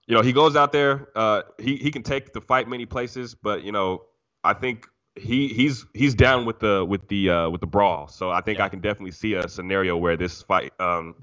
[0.06, 1.08] you know he goes out there.
[1.16, 4.04] Uh, he he can take the fight many places, but you know
[4.44, 8.06] I think he he's he's down with the with the uh, with the brawl.
[8.06, 8.66] So I think Yeah.
[8.66, 11.16] I can definitely see a scenario where this fight um,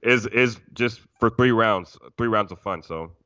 [0.00, 2.82] is is just for three rounds, three rounds of fun.
[2.82, 3.16] So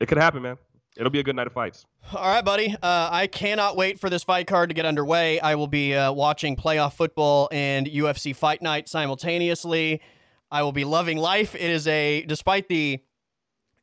[0.00, 0.56] it could happen, man.
[0.98, 1.86] It'll be a good night of fights.
[2.12, 2.74] All right, buddy.
[2.82, 5.38] Uh, I cannot wait for this fight card to get underway.
[5.38, 10.00] I will be uh, watching playoff football and UFC Fight Night simultaneously.
[10.50, 11.54] I will be loving life.
[11.54, 12.98] It is a, despite the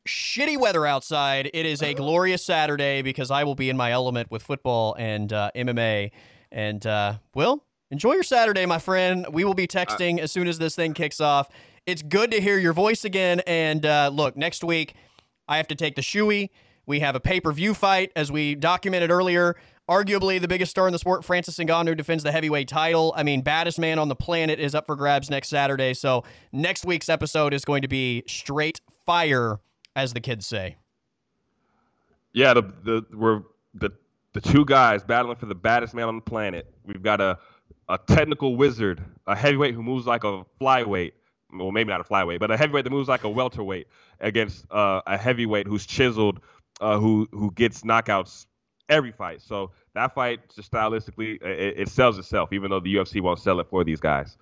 [0.05, 4.29] shitty weather outside, it is a glorious Saturday because I will be in my element
[4.29, 6.11] with football and uh, MMA.
[6.51, 9.25] And, uh, Will, enjoy your Saturday, my friend.
[9.31, 11.47] We will be texting as soon as this thing kicks off.
[11.85, 13.41] It's good to hear your voice again.
[13.47, 14.95] And uh, look, next week,
[15.47, 16.49] I have to take the shoey.
[16.85, 19.55] We have a pay per view fight, as we documented earlier.
[19.89, 23.13] Arguably the biggest star in the sport, Francis Ngannou, defends the heavyweight title.
[23.15, 25.93] I mean, baddest man on the planet is up for grabs next Saturday.
[25.93, 29.59] So next week's episode is going to be straight fire,
[29.95, 30.77] as the kids say.
[32.33, 33.43] Yeah, the the we're
[33.75, 33.91] the
[34.33, 36.67] the two guys battling for the baddest man on the planet.
[36.85, 37.37] We've got a
[37.87, 41.11] a technical wizard, a heavyweight who moves like a flyweight.
[41.53, 43.87] Well, maybe not a flyweight, but a heavyweight that moves like a welterweight
[44.19, 46.41] against uh, a heavyweight who's chiseled,
[46.81, 48.45] uh, who who gets knockouts
[48.89, 49.41] every fight.
[49.41, 53.59] So that fight, just stylistically, it, it sells itself, even though the UFC won't sell
[53.59, 54.37] it for these guys.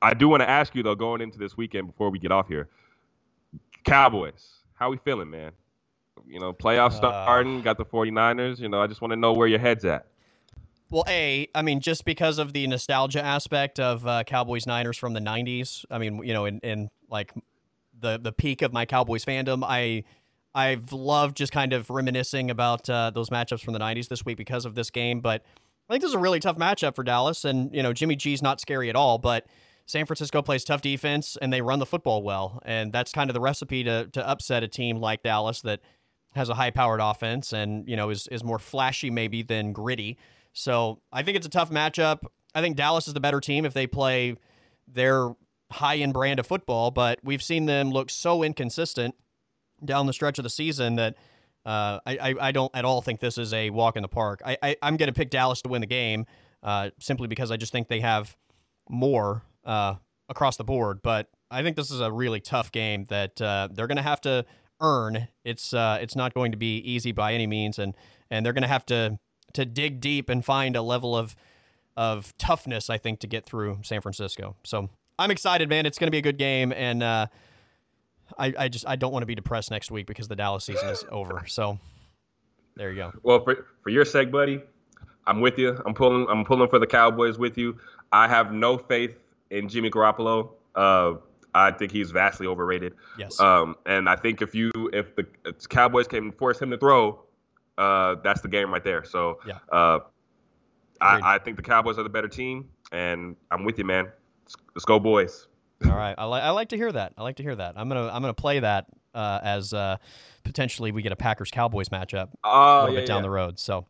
[0.00, 2.48] I do want to ask you though, going into this weekend before we get off
[2.48, 2.68] here,
[3.84, 5.52] Cowboys, how we feeling, man?
[6.26, 8.58] You know, playoff Uh, starting, got the 49ers.
[8.58, 10.06] You know, I just want to know where your head's at.
[10.90, 15.12] Well, a, I mean, just because of the nostalgia aspect of uh, Cowboys Niners from
[15.12, 15.84] the '90s.
[15.90, 17.32] I mean, you know, in, in like
[17.98, 20.04] the the peak of my Cowboys fandom, I
[20.54, 24.36] I've loved just kind of reminiscing about uh, those matchups from the '90s this week
[24.36, 25.20] because of this game.
[25.20, 25.42] But
[25.88, 28.42] I think this is a really tough matchup for Dallas, and you know, Jimmy G's
[28.42, 29.46] not scary at all, but
[29.86, 33.34] San Francisco plays tough defense and they run the football well, and that's kind of
[33.34, 35.80] the recipe to to upset a team like Dallas that
[36.34, 40.16] has a high powered offense and you know is is more flashy maybe than gritty.
[40.52, 42.20] So I think it's a tough matchup.
[42.54, 44.36] I think Dallas is the better team if they play
[44.86, 45.34] their
[45.70, 49.16] high end brand of football, but we've seen them look so inconsistent
[49.84, 51.16] down the stretch of the season that
[51.66, 54.42] uh, I, I, don't at all think this is a walk in the park.
[54.44, 56.26] I, I am going to pick Dallas to win the game
[56.62, 58.36] uh, simply because I just think they have
[58.88, 59.94] more uh,
[60.28, 61.00] across the board.
[61.02, 64.20] But I think this is a really tough game that uh, they're going to have
[64.22, 64.44] to
[64.80, 65.28] earn.
[65.42, 67.94] It's uh, it's not going to be easy by any means, and
[68.30, 69.18] and they're going to have to
[69.54, 71.34] to dig deep and find a level of
[71.96, 72.90] of toughness.
[72.90, 74.56] I think to get through San Francisco.
[74.64, 75.86] So I'm excited, man.
[75.86, 77.26] It's going to be a good game, and uh,
[78.38, 80.88] I I just I don't want to be depressed next week because the Dallas season
[80.88, 81.44] is over.
[81.46, 81.78] So
[82.76, 83.12] there you go.
[83.22, 84.62] Well, for for your sake, buddy,
[85.26, 85.80] I'm with you.
[85.86, 87.78] I'm pulling I'm pulling for the Cowboys with you.
[88.12, 89.16] I have no faith
[89.50, 90.50] in Jimmy Garoppolo.
[90.74, 91.14] Uh,
[91.54, 92.94] I think he's vastly overrated.
[93.16, 93.38] Yes.
[93.40, 97.22] Um, and I think if you if the if Cowboys can force him to throw,
[97.78, 99.04] uh, that's the game right there.
[99.04, 99.58] So yeah.
[99.70, 100.00] Uh,
[101.00, 104.06] I, I think the Cowboys are the better team, and I'm with you, man.
[104.44, 105.48] Let's, let's go, boys.
[105.84, 107.12] All right, I, li- I like to hear that.
[107.16, 107.74] I like to hear that.
[107.76, 109.96] I'm gonna I'm gonna play that uh, as uh,
[110.44, 113.22] potentially we get a Packers Cowboys matchup uh, a little yeah, bit down yeah.
[113.22, 113.58] the road.
[113.58, 113.86] So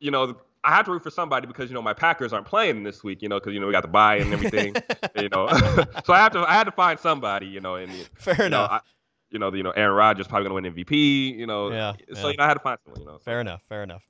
[0.00, 2.82] You know, I have to root for somebody because you know my Packers aren't playing
[2.82, 3.22] this week.
[3.22, 4.74] You know, because you know we got the bye and everything.
[5.16, 5.48] you know,
[6.04, 7.46] so I have to I had to find somebody.
[7.46, 8.70] You know, and fair you know, enough.
[8.70, 8.80] I,
[9.30, 11.36] you know, the, you know, Aaron Rodgers probably gonna win MVP.
[11.36, 12.30] You know, Yeah, so yeah.
[12.30, 13.00] you know, I had to find someone.
[13.00, 13.24] You know, so.
[13.24, 13.62] Fair enough.
[13.68, 14.02] Fair enough.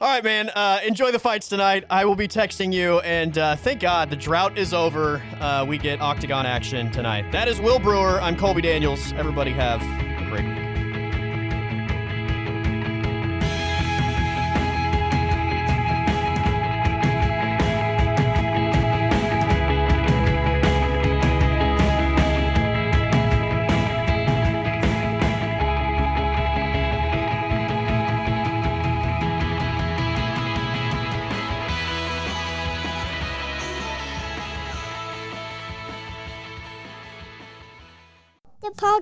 [0.00, 0.48] All right, man.
[0.54, 1.84] Uh, enjoy the fights tonight.
[1.90, 5.20] I will be texting you, and uh, thank God the drought is over.
[5.40, 7.32] Uh, we get octagon action tonight.
[7.32, 8.20] That is Will Brewer.
[8.20, 9.12] I'm Colby Daniels.
[9.14, 10.67] Everybody have a great week.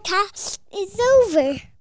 [0.01, 1.76] Podcast is over.